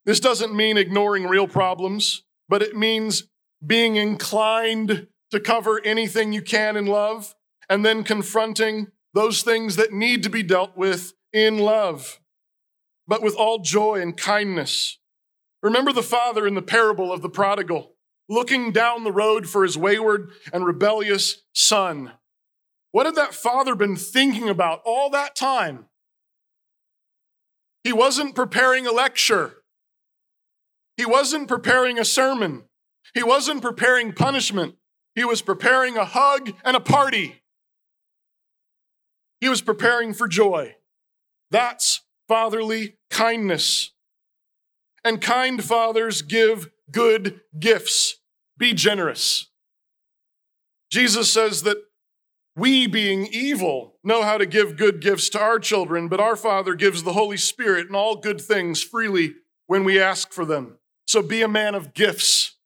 This 0.04 0.20
doesn't 0.20 0.54
mean 0.54 0.76
ignoring 0.76 1.24
real 1.24 1.48
problems, 1.48 2.22
but 2.48 2.62
it 2.62 2.76
means 2.76 3.24
being 3.64 3.96
inclined 3.96 5.08
to 5.30 5.40
cover 5.40 5.80
anything 5.84 6.32
you 6.32 6.42
can 6.42 6.76
in 6.76 6.86
love 6.86 7.34
and 7.68 7.84
then 7.84 8.04
confronting 8.04 8.88
those 9.14 9.42
things 9.42 9.76
that 9.76 9.92
need 9.92 10.22
to 10.22 10.30
be 10.30 10.42
dealt 10.42 10.76
with 10.76 11.14
in 11.32 11.58
love, 11.58 12.20
but 13.06 13.22
with 13.22 13.34
all 13.34 13.58
joy 13.58 14.00
and 14.00 14.16
kindness. 14.16 14.98
Remember 15.62 15.92
the 15.92 16.02
father 16.02 16.46
in 16.46 16.54
the 16.54 16.62
parable 16.62 17.10
of 17.10 17.22
the 17.22 17.28
prodigal, 17.30 17.94
looking 18.28 18.70
down 18.70 19.04
the 19.04 19.12
road 19.12 19.48
for 19.48 19.62
his 19.62 19.78
wayward 19.78 20.30
and 20.52 20.66
rebellious 20.66 21.42
son. 21.54 22.12
What 22.92 23.06
had 23.06 23.14
that 23.14 23.34
father 23.34 23.74
been 23.74 23.96
thinking 23.96 24.48
about 24.48 24.82
all 24.84 25.10
that 25.10 25.34
time? 25.34 25.86
He 27.82 27.92
wasn't 27.92 28.34
preparing 28.34 28.86
a 28.86 28.92
lecture. 28.92 29.63
He 30.96 31.06
wasn't 31.06 31.48
preparing 31.48 31.98
a 31.98 32.04
sermon. 32.04 32.64
He 33.14 33.22
wasn't 33.22 33.62
preparing 33.62 34.12
punishment. 34.12 34.76
He 35.14 35.24
was 35.24 35.42
preparing 35.42 35.96
a 35.96 36.04
hug 36.04 36.52
and 36.64 36.76
a 36.76 36.80
party. 36.80 37.42
He 39.40 39.48
was 39.48 39.60
preparing 39.60 40.14
for 40.14 40.26
joy. 40.26 40.76
That's 41.50 42.02
fatherly 42.28 42.96
kindness. 43.10 43.92
And 45.04 45.20
kind 45.20 45.62
fathers 45.62 46.22
give 46.22 46.70
good 46.90 47.40
gifts. 47.58 48.16
Be 48.56 48.72
generous. 48.72 49.50
Jesus 50.90 51.30
says 51.32 51.62
that 51.64 51.76
we, 52.56 52.86
being 52.86 53.26
evil, 53.26 53.96
know 54.04 54.22
how 54.22 54.38
to 54.38 54.46
give 54.46 54.76
good 54.76 55.00
gifts 55.00 55.28
to 55.30 55.40
our 55.40 55.58
children, 55.58 56.08
but 56.08 56.20
our 56.20 56.36
Father 56.36 56.74
gives 56.74 57.02
the 57.02 57.12
Holy 57.12 57.36
Spirit 57.36 57.88
and 57.88 57.96
all 57.96 58.16
good 58.16 58.40
things 58.40 58.82
freely 58.82 59.34
when 59.66 59.82
we 59.82 60.00
ask 60.00 60.32
for 60.32 60.44
them. 60.44 60.78
So 61.14 61.22
be 61.22 61.42
a 61.42 61.48
man 61.48 61.76
of 61.76 61.94
gifts, 61.94 62.56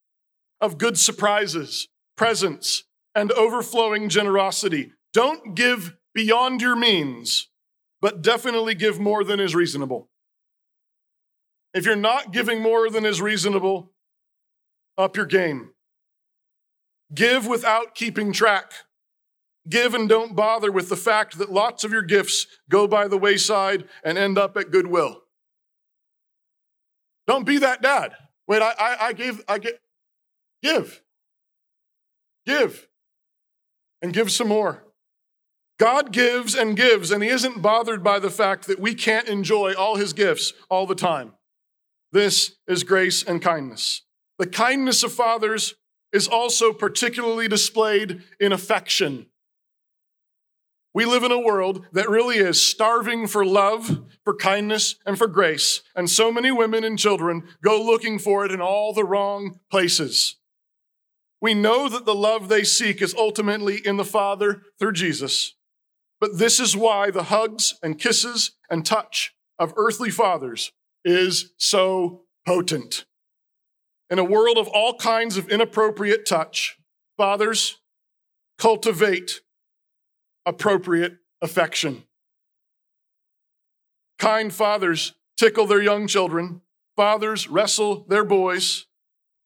of 0.59 0.79
good 0.79 0.97
surprises, 0.97 1.87
presents, 2.17 2.85
and 3.15 3.31
overflowing 3.33 4.09
generosity. 4.09 4.93
Don't 5.13 5.55
give 5.55 5.99
beyond 6.15 6.63
your 6.63 6.75
means, 6.75 7.51
but 8.01 8.23
definitely 8.23 8.75
give 8.75 8.99
more 8.99 9.23
than 9.23 9.39
is 9.39 9.55
reasonable. 9.55 10.09
If 11.75 11.85
you're 11.85 11.95
not 11.95 12.33
giving 12.33 12.63
more 12.63 12.89
than 12.89 13.05
is 13.05 13.21
reasonable, 13.21 13.93
up 14.97 15.15
your 15.15 15.27
game. 15.27 15.73
Give 17.15 17.47
without 17.47 17.95
keeping 17.95 18.33
track. 18.33 18.73
Give 19.69 19.93
and 19.93 20.09
don't 20.09 20.35
bother 20.35 20.73
with 20.73 20.89
the 20.89 20.97
fact 20.97 21.37
that 21.37 21.53
lots 21.53 21.85
of 21.85 21.93
your 21.93 22.01
gifts 22.01 22.47
go 22.71 22.89
by 22.89 23.09
the 23.09 23.19
wayside 23.19 23.85
and 24.03 24.17
end 24.17 24.39
up 24.39 24.57
at 24.57 24.71
Goodwill. 24.71 25.21
Don't 27.27 27.45
be 27.45 27.59
that 27.59 27.83
dad. 27.83 28.15
Wait, 28.49 28.63
I, 28.63 28.73
I, 28.79 28.97
I 29.09 29.13
gave, 29.13 29.45
I 29.47 29.59
get, 29.59 29.81
give, 30.63 31.03
give, 32.47 32.89
and 34.01 34.13
give 34.13 34.33
some 34.33 34.49
more. 34.49 34.85
God 35.79 36.13
gives 36.13 36.55
and 36.55 36.77
gives, 36.77 37.11
and 37.11 37.23
He 37.23 37.29
isn't 37.29 37.63
bothered 37.63 38.03
by 38.03 38.19
the 38.19 38.31
fact 38.31 38.67
that 38.67 38.81
we 38.81 38.95
can't 38.95 39.29
enjoy 39.29 39.75
all 39.75 39.97
His 39.97 40.15
gifts 40.15 40.55
all 40.71 40.87
the 40.87 40.95
time. 40.95 41.35
This 42.11 42.57
is 42.67 42.85
grace 42.85 43.23
and 43.23 43.43
kindness. 43.43 44.03
The 44.39 44.47
kindness 44.47 45.03
of 45.03 45.13
fathers 45.13 45.75
is 46.13 46.27
also 46.27 46.73
particularly 46.73 47.49
displayed 47.49 48.23
in 48.41 48.53
affection. 48.53 49.27
We 50.95 51.05
live 51.05 51.23
in 51.23 51.33
a 51.33 51.39
world 51.39 51.87
that 51.93 52.09
really 52.09 52.39
is 52.39 52.61
starving 52.61 53.27
for 53.27 53.45
love, 53.45 54.05
for 54.25 54.35
kindness, 54.35 54.97
and 55.05 55.19
for 55.19 55.27
grace. 55.27 55.83
And 55.95 56.09
so 56.09 56.33
many 56.33 56.51
women 56.51 56.83
and 56.83 56.99
children 56.99 57.45
go 57.63 57.81
looking 57.81 58.19
for 58.19 58.45
it 58.45 58.53
in 58.53 58.61
all 58.61 58.93
the 58.93 59.05
wrong 59.05 59.61
places. 59.71 60.37
We 61.41 61.55
know 61.55 61.89
that 61.89 62.05
the 62.05 62.15
love 62.15 62.49
they 62.49 62.65
seek 62.65 63.01
is 63.01 63.15
ultimately 63.15 63.77
in 63.87 63.97
the 63.97 64.05
Father 64.05 64.63
through 64.79 64.93
Jesus. 64.93 65.55
But 66.21 66.39
this 66.39 66.59
is 66.59 66.77
why 66.77 67.11
the 67.11 67.25
hugs 67.25 67.75
and 67.83 67.99
kisses 67.99 68.53
and 68.69 68.85
touch 68.85 69.35
of 69.59 69.73
earthly 69.77 70.11
fathers 70.11 70.73
is 71.05 71.53
so 71.59 72.23
potent. 72.47 73.05
In 74.11 74.19
a 74.19 74.25
world 74.25 74.59
of 74.59 74.69
all 74.69 74.97
kinds 74.97 75.37
of 75.37 75.49
inappropriate 75.49 76.27
touch, 76.27 76.79
fathers 77.17 77.79
cultivate 78.59 79.43
appropriate 80.49 81.19
affection. 81.43 82.05
Kind 84.19 84.53
fathers 84.53 85.13
tickle 85.37 85.67
their 85.67 85.83
young 85.83 86.07
children. 86.07 86.63
Fathers 86.97 87.49
wrestle 87.49 88.07
their 88.09 88.25
boys. 88.25 88.87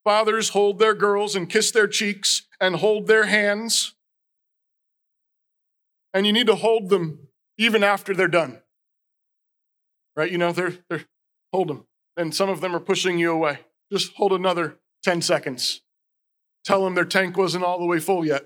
Fathers 0.04 0.50
hold 0.50 0.78
their 0.78 0.94
girls 0.94 1.34
and 1.36 1.50
kiss 1.50 1.70
their 1.72 1.88
cheeks 1.88 2.46
and 2.60 2.76
hold 2.76 3.08
their 3.08 3.24
hands. 3.24 3.94
And 6.14 6.26
you 6.26 6.32
need 6.32 6.46
to 6.46 6.54
hold 6.54 6.88
them 6.88 7.28
even 7.58 7.82
after 7.82 8.14
they're 8.14 8.28
done. 8.28 8.62
Right? 10.16 10.30
You 10.30 10.38
know, 10.38 10.52
they're, 10.52 10.74
they're 10.88 11.04
hold 11.52 11.68
them. 11.68 11.86
And 12.16 12.34
some 12.34 12.48
of 12.48 12.60
them 12.60 12.76
are 12.76 12.80
pushing 12.80 13.18
you 13.18 13.32
away. 13.32 13.60
Just 13.92 14.12
hold 14.14 14.32
another 14.32 14.78
10 15.02 15.20
seconds. 15.22 15.82
Tell 16.64 16.84
them 16.84 16.94
their 16.94 17.04
tank 17.04 17.36
wasn't 17.36 17.64
all 17.64 17.78
the 17.78 17.86
way 17.86 17.98
full 17.98 18.24
yet. 18.24 18.44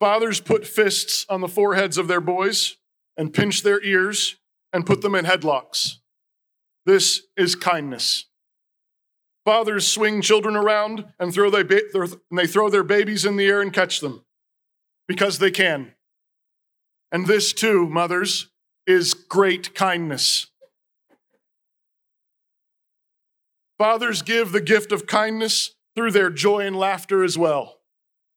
Fathers 0.00 0.40
put 0.40 0.66
fists 0.66 1.26
on 1.28 1.40
the 1.40 1.48
foreheads 1.48 1.98
of 1.98 2.08
their 2.08 2.20
boys 2.20 2.76
and 3.16 3.34
pinch 3.34 3.62
their 3.62 3.82
ears 3.82 4.36
and 4.72 4.86
put 4.86 5.02
them 5.02 5.14
in 5.14 5.24
headlocks. 5.24 5.96
This 6.86 7.22
is 7.36 7.54
kindness. 7.54 8.26
Fathers 9.44 9.86
swing 9.86 10.20
children 10.20 10.56
around 10.56 11.06
and 11.18 11.32
throw 11.32 11.50
they, 11.50 11.64
they 12.30 12.46
throw 12.46 12.68
their 12.68 12.84
babies 12.84 13.24
in 13.24 13.36
the 13.36 13.46
air 13.46 13.60
and 13.60 13.72
catch 13.72 14.00
them 14.00 14.24
because 15.06 15.38
they 15.38 15.50
can. 15.50 15.94
And 17.10 17.26
this 17.26 17.52
too, 17.52 17.88
mothers, 17.88 18.50
is 18.86 19.14
great 19.14 19.74
kindness. 19.74 20.48
Fathers 23.78 24.22
give 24.22 24.52
the 24.52 24.60
gift 24.60 24.92
of 24.92 25.06
kindness 25.06 25.74
through 25.94 26.10
their 26.10 26.30
joy 26.30 26.66
and 26.66 26.76
laughter 26.76 27.24
as 27.24 27.38
well. 27.38 27.80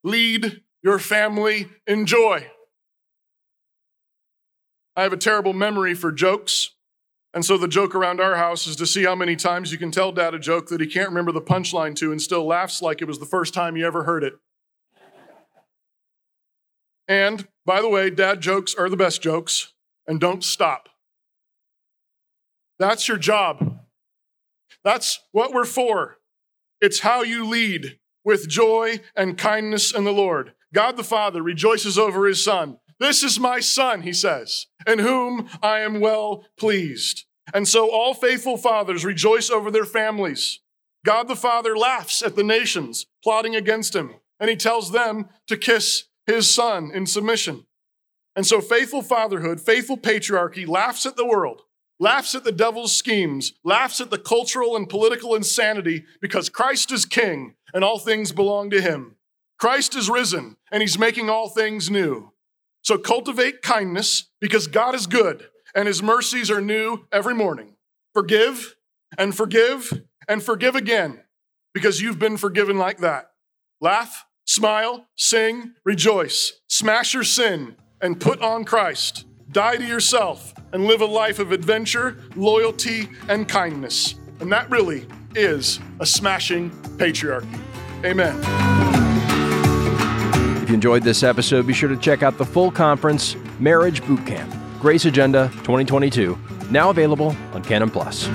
Lead 0.03 0.61
your 0.83 0.99
family 0.99 1.69
enjoy. 1.87 2.47
I 4.95 5.03
have 5.03 5.13
a 5.13 5.17
terrible 5.17 5.53
memory 5.53 5.93
for 5.93 6.11
jokes. 6.11 6.71
And 7.33 7.45
so 7.45 7.57
the 7.57 7.67
joke 7.67 7.95
around 7.95 8.19
our 8.19 8.35
house 8.35 8.67
is 8.67 8.75
to 8.77 8.85
see 8.85 9.03
how 9.03 9.15
many 9.15 9.37
times 9.37 9.71
you 9.71 9.77
can 9.77 9.89
tell 9.89 10.11
dad 10.11 10.33
a 10.33 10.39
joke 10.39 10.67
that 10.67 10.81
he 10.81 10.87
can't 10.87 11.09
remember 11.09 11.31
the 11.31 11.41
punchline 11.41 11.95
to 11.95 12.11
and 12.11 12.21
still 12.21 12.45
laughs 12.45 12.81
like 12.81 13.01
it 13.01 13.07
was 13.07 13.19
the 13.19 13.25
first 13.25 13.53
time 13.53 13.75
he 13.75 13.83
ever 13.83 14.03
heard 14.03 14.23
it. 14.23 14.33
And 17.07 17.47
by 17.65 17.81
the 17.81 17.89
way, 17.89 18.09
dad 18.09 18.41
jokes 18.41 18.75
are 18.75 18.89
the 18.89 18.97
best 18.97 19.21
jokes, 19.21 19.73
and 20.07 20.19
don't 20.19 20.43
stop. 20.43 20.89
That's 22.79 23.07
your 23.07 23.17
job. 23.17 23.79
That's 24.83 25.19
what 25.31 25.53
we're 25.53 25.65
for. 25.65 26.17
It's 26.79 27.01
how 27.01 27.21
you 27.21 27.45
lead 27.45 27.99
with 28.23 28.47
joy 28.47 28.99
and 29.15 29.37
kindness 29.37 29.93
in 29.93 30.03
the 30.03 30.13
Lord. 30.13 30.53
God 30.73 30.97
the 30.97 31.03
Father 31.03 31.41
rejoices 31.41 31.97
over 31.97 32.25
his 32.25 32.43
Son. 32.43 32.77
This 32.99 33.23
is 33.23 33.39
my 33.39 33.59
Son, 33.59 34.03
he 34.03 34.13
says, 34.13 34.67
in 34.85 34.99
whom 34.99 35.49
I 35.61 35.79
am 35.79 35.99
well 35.99 36.45
pleased. 36.57 37.25
And 37.53 37.67
so 37.67 37.89
all 37.89 38.13
faithful 38.13 38.57
fathers 38.57 39.03
rejoice 39.03 39.49
over 39.49 39.71
their 39.71 39.85
families. 39.85 40.59
God 41.05 41.27
the 41.27 41.35
Father 41.35 41.75
laughs 41.75 42.21
at 42.21 42.35
the 42.35 42.43
nations 42.43 43.07
plotting 43.23 43.55
against 43.55 43.95
him, 43.95 44.15
and 44.39 44.49
he 44.49 44.55
tells 44.55 44.91
them 44.91 45.29
to 45.47 45.57
kiss 45.57 46.05
his 46.25 46.49
Son 46.49 46.91
in 46.93 47.05
submission. 47.05 47.65
And 48.35 48.45
so 48.45 48.61
faithful 48.61 49.01
fatherhood, 49.01 49.59
faithful 49.59 49.97
patriarchy 49.97 50.67
laughs 50.67 51.05
at 51.05 51.17
the 51.17 51.25
world, 51.25 51.63
laughs 51.99 52.33
at 52.33 52.43
the 52.43 52.51
devil's 52.51 52.95
schemes, 52.95 53.53
laughs 53.65 53.99
at 53.99 54.09
the 54.09 54.17
cultural 54.17 54.75
and 54.75 54.87
political 54.87 55.35
insanity 55.35 56.05
because 56.21 56.49
Christ 56.49 56.91
is 56.91 57.05
king 57.05 57.55
and 57.73 57.83
all 57.83 57.99
things 57.99 58.31
belong 58.31 58.69
to 58.69 58.81
him. 58.81 59.17
Christ 59.59 59.95
is 59.95 60.09
risen 60.09 60.55
and 60.71 60.81
he's 60.81 60.97
making 60.97 61.29
all 61.29 61.49
things 61.49 61.89
new. 61.89 62.31
So 62.81 62.97
cultivate 62.97 63.61
kindness 63.61 64.29
because 64.39 64.67
God 64.67 64.95
is 64.95 65.07
good 65.07 65.47
and 65.75 65.87
his 65.87 66.01
mercies 66.01 66.49
are 66.49 66.61
new 66.61 67.05
every 67.11 67.35
morning. 67.35 67.75
Forgive 68.13 68.75
and 69.17 69.35
forgive 69.35 70.01
and 70.27 70.41
forgive 70.41 70.75
again 70.75 71.19
because 71.73 72.01
you've 72.01 72.19
been 72.19 72.37
forgiven 72.37 72.77
like 72.77 72.99
that. 72.99 73.31
Laugh, 73.79 74.25
smile, 74.45 75.07
sing, 75.15 75.73
rejoice, 75.85 76.53
smash 76.67 77.13
your 77.13 77.23
sin, 77.23 77.75
and 78.01 78.19
put 78.19 78.41
on 78.41 78.65
Christ. 78.65 79.25
die 79.51 79.75
to 79.77 79.85
yourself, 79.85 80.53
and 80.73 80.85
live 80.85 81.01
a 81.01 81.05
life 81.05 81.39
of 81.39 81.51
adventure, 81.51 82.17
loyalty, 82.35 83.09
and 83.27 83.47
kindness. 83.47 84.15
And 84.39 84.51
that 84.51 84.69
really 84.69 85.05
is 85.35 85.79
a 85.99 86.05
smashing 86.05 86.71
patriarchy. 86.97 87.59
Amen. 88.05 88.90
You 90.71 90.75
enjoyed 90.75 91.03
this 91.03 91.21
episode, 91.21 91.67
be 91.67 91.73
sure 91.73 91.89
to 91.89 91.97
check 91.97 92.23
out 92.23 92.37
the 92.37 92.45
full 92.45 92.71
conference, 92.71 93.35
Marriage 93.59 94.01
Boot 94.07 94.25
Camp, 94.25 94.55
Grace 94.79 95.03
Agenda 95.03 95.49
2022, 95.65 96.39
now 96.69 96.89
available 96.89 97.35
on 97.51 97.61
Canon 97.61 97.89
Plus. 97.89 98.29